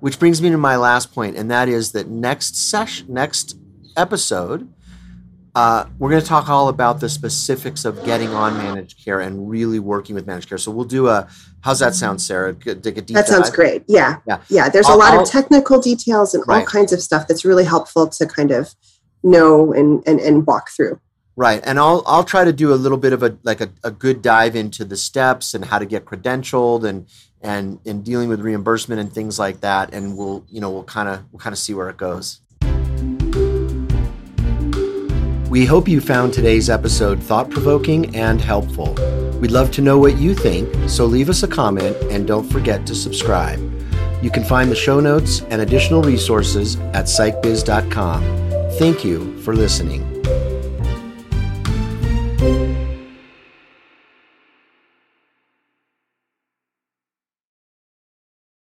Which 0.00 0.18
brings 0.18 0.42
me 0.42 0.50
to 0.50 0.58
my 0.58 0.76
last 0.76 1.12
point, 1.14 1.36
and 1.36 1.50
that 1.50 1.68
is 1.68 1.92
that 1.92 2.08
next 2.08 2.56
session, 2.56 3.06
next 3.08 3.56
episode, 3.96 4.72
uh, 5.56 5.86
we're 5.98 6.10
going 6.10 6.20
to 6.20 6.28
talk 6.28 6.50
all 6.50 6.68
about 6.68 7.00
the 7.00 7.08
specifics 7.08 7.86
of 7.86 8.04
getting 8.04 8.28
on 8.28 8.58
managed 8.58 9.02
care 9.02 9.20
and 9.20 9.48
really 9.48 9.78
working 9.78 10.14
with 10.14 10.26
managed 10.26 10.50
care. 10.50 10.58
So 10.58 10.70
we'll 10.70 10.84
do 10.84 11.08
a. 11.08 11.26
How's 11.62 11.78
that 11.78 11.94
sound, 11.94 12.20
Sarah? 12.20 12.52
Dig 12.52 12.98
a 12.98 13.00
deep 13.00 13.14
that 13.14 13.26
sounds 13.26 13.48
dive? 13.48 13.56
great. 13.56 13.84
Yeah, 13.88 14.18
yeah. 14.28 14.42
yeah 14.50 14.68
there's 14.68 14.86
I'll, 14.86 14.96
a 14.96 14.98
lot 14.98 15.14
I'll, 15.14 15.22
of 15.22 15.30
technical 15.30 15.80
details 15.80 16.34
and 16.34 16.44
right. 16.46 16.58
all 16.58 16.66
kinds 16.66 16.92
of 16.92 17.00
stuff 17.00 17.26
that's 17.26 17.42
really 17.42 17.64
helpful 17.64 18.06
to 18.06 18.26
kind 18.26 18.50
of 18.50 18.74
know 19.22 19.72
and 19.72 20.06
and, 20.06 20.20
and 20.20 20.46
walk 20.46 20.68
through. 20.68 21.00
Right, 21.36 21.62
and 21.64 21.78
I'll 21.78 22.02
I'll 22.04 22.24
try 22.24 22.44
to 22.44 22.52
do 22.52 22.70
a 22.70 22.76
little 22.76 22.98
bit 22.98 23.14
of 23.14 23.22
a 23.22 23.38
like 23.42 23.62
a, 23.62 23.70
a 23.82 23.90
good 23.90 24.20
dive 24.20 24.56
into 24.56 24.84
the 24.84 24.96
steps 24.98 25.54
and 25.54 25.64
how 25.64 25.78
to 25.78 25.86
get 25.86 26.04
credentialed 26.04 26.84
and 26.84 27.06
and 27.40 27.80
in 27.86 28.02
dealing 28.02 28.28
with 28.28 28.40
reimbursement 28.40 29.00
and 29.00 29.10
things 29.10 29.38
like 29.38 29.60
that 29.60 29.94
and 29.94 30.18
we'll 30.18 30.44
you 30.50 30.60
know 30.60 30.70
we'll 30.70 30.84
kind 30.84 31.08
of 31.08 31.22
we'll 31.32 31.40
kind 31.40 31.52
of 31.52 31.58
see 31.58 31.72
where 31.74 31.88
it 31.88 31.96
goes 31.96 32.40
we 35.48 35.64
hope 35.64 35.88
you 35.88 36.00
found 36.00 36.32
today's 36.32 36.68
episode 36.68 37.22
thought-provoking 37.22 38.14
and 38.16 38.40
helpful. 38.40 38.94
We'd 39.40 39.50
love 39.50 39.70
to 39.72 39.82
know 39.82 39.98
what 39.98 40.18
you 40.18 40.34
think 40.34 40.88
so 40.88 41.04
leave 41.06 41.28
us 41.28 41.42
a 41.42 41.48
comment 41.48 41.96
and 42.10 42.26
don't 42.26 42.48
forget 42.50 42.86
to 42.86 42.94
subscribe. 42.94 43.60
You 44.22 44.30
can 44.30 44.44
find 44.44 44.70
the 44.70 44.76
show 44.76 44.98
notes 45.00 45.42
and 45.50 45.60
additional 45.62 46.02
resources 46.02 46.76
at 46.94 47.04
psychbiz.com 47.04 48.46
thank 48.78 49.04
you 49.04 49.40
for 49.40 49.54
listening 49.54 50.15